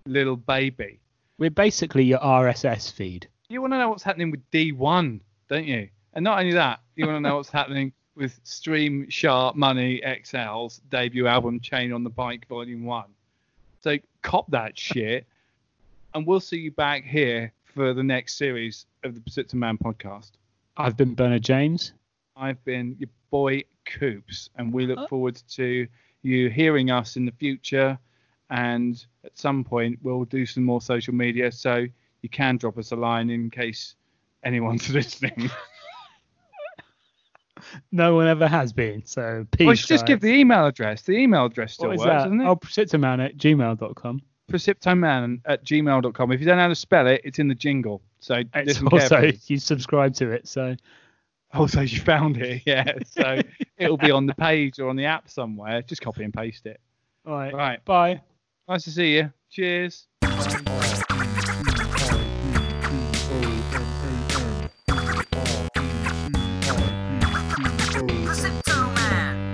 Lil 0.05 0.37
Baby. 0.37 1.01
We're 1.37 1.49
basically 1.49 2.05
your 2.05 2.19
RSS 2.19 2.93
feed. 2.93 3.27
You 3.49 3.59
want 3.59 3.73
to 3.73 3.79
know 3.79 3.89
what's 3.89 4.03
happening 4.03 4.31
with 4.31 4.49
D1, 4.51 5.19
don't 5.49 5.65
you? 5.65 5.89
And 6.13 6.23
not 6.23 6.39
only 6.39 6.53
that, 6.53 6.79
you 6.95 7.05
want 7.05 7.17
to 7.17 7.19
know 7.19 7.35
what's 7.35 7.49
happening 7.59 7.91
with 8.15 8.39
Stream 8.45 9.09
Sharp 9.09 9.57
Money 9.57 10.01
XL's 10.07 10.77
debut 10.89 11.27
album 11.27 11.59
Chain 11.59 11.91
on 11.91 12.05
the 12.05 12.09
Bike 12.09 12.47
Volume 12.47 12.85
1. 12.85 13.03
So 13.81 13.97
cop 14.21 14.49
that 14.51 14.79
shit. 14.87 15.27
And 16.13 16.25
we'll 16.25 16.39
see 16.39 16.59
you 16.59 16.71
back 16.71 17.03
here 17.03 17.51
for 17.65 17.93
the 17.93 18.03
next 18.03 18.37
series 18.37 18.85
of 19.03 19.15
the 19.15 19.19
Persistent 19.19 19.59
Man 19.59 19.77
podcast. 19.77 20.31
I've 20.77 20.97
been 20.97 21.15
Bernard 21.15 21.43
James. 21.43 21.93
I've 22.35 22.63
been 22.65 22.95
your 22.99 23.09
boy 23.31 23.63
Coops, 23.85 24.49
and 24.55 24.73
we 24.73 24.85
look 24.87 24.99
Oh. 24.99 25.07
forward 25.07 25.35
to 25.51 25.87
you 26.21 26.49
hearing 26.49 26.91
us 26.91 27.15
in 27.17 27.25
the 27.25 27.31
future. 27.31 27.97
And 28.49 29.03
at 29.23 29.37
some 29.37 29.63
point, 29.63 29.99
we'll 30.01 30.25
do 30.25 30.45
some 30.45 30.63
more 30.63 30.81
social 30.81 31.13
media, 31.13 31.51
so 31.51 31.85
you 32.21 32.29
can 32.29 32.57
drop 32.57 32.77
us 32.77 32.91
a 32.91 32.95
line 32.95 33.29
in 33.29 33.49
case 33.49 33.95
anyone's 34.43 34.89
listening. 34.93 35.49
No 37.91 38.13
one 38.15 38.27
ever 38.27 38.47
has 38.47 38.71
been. 38.73 39.03
So 39.05 39.47
peace. 39.51 39.65
Well, 39.65 39.75
just 39.75 40.05
give 40.05 40.19
the 40.21 40.27
email 40.31 40.67
address. 40.67 41.01
The 41.01 41.13
email 41.13 41.45
address 41.45 41.73
still 41.73 41.87
What 41.87 41.95
is 41.95 41.99
works, 42.01 42.09
that? 42.09 42.23
doesn't 42.25 42.41
it? 42.41 42.45
Oh, 42.45 42.55
Preciptoman 42.57 43.25
at 43.25 43.37
gmail.com. 43.37 44.21
Preciptoman 44.51 45.41
at 45.45 45.65
gmail.com. 45.65 46.31
If 46.31 46.39
you 46.39 46.45
don't 46.45 46.57
know 46.57 46.63
how 46.63 46.67
to 46.69 46.75
spell 46.75 47.07
it, 47.07 47.21
it's 47.23 47.39
in 47.39 47.47
the 47.47 47.55
jingle. 47.55 48.01
So 48.19 48.43
It's 48.53 48.81
also 48.81 49.31
you 49.47 49.57
subscribe 49.59 50.13
to 50.15 50.31
it, 50.31 50.47
so 50.47 50.75
Also, 51.53 51.81
you 51.81 51.99
found 51.99 52.37
it, 52.37 52.63
yeah. 52.65 52.93
So 53.05 53.41
it'll 53.77 53.97
be 53.97 54.11
on 54.11 54.25
the 54.25 54.35
page 54.35 54.79
or 54.79 54.89
on 54.89 54.95
the 54.95 55.05
app 55.05 55.29
somewhere. 55.29 55.81
Just 55.81 56.01
copy 56.01 56.23
and 56.23 56.33
paste 56.33 56.65
it. 56.65 56.79
all 57.25 57.33
right. 57.33 57.53
Right. 57.53 57.85
Bye. 57.85 58.21
Nice 58.67 58.83
to 58.85 58.91
see 58.91 59.15
you. 59.15 59.31
Cheers. 59.49 60.07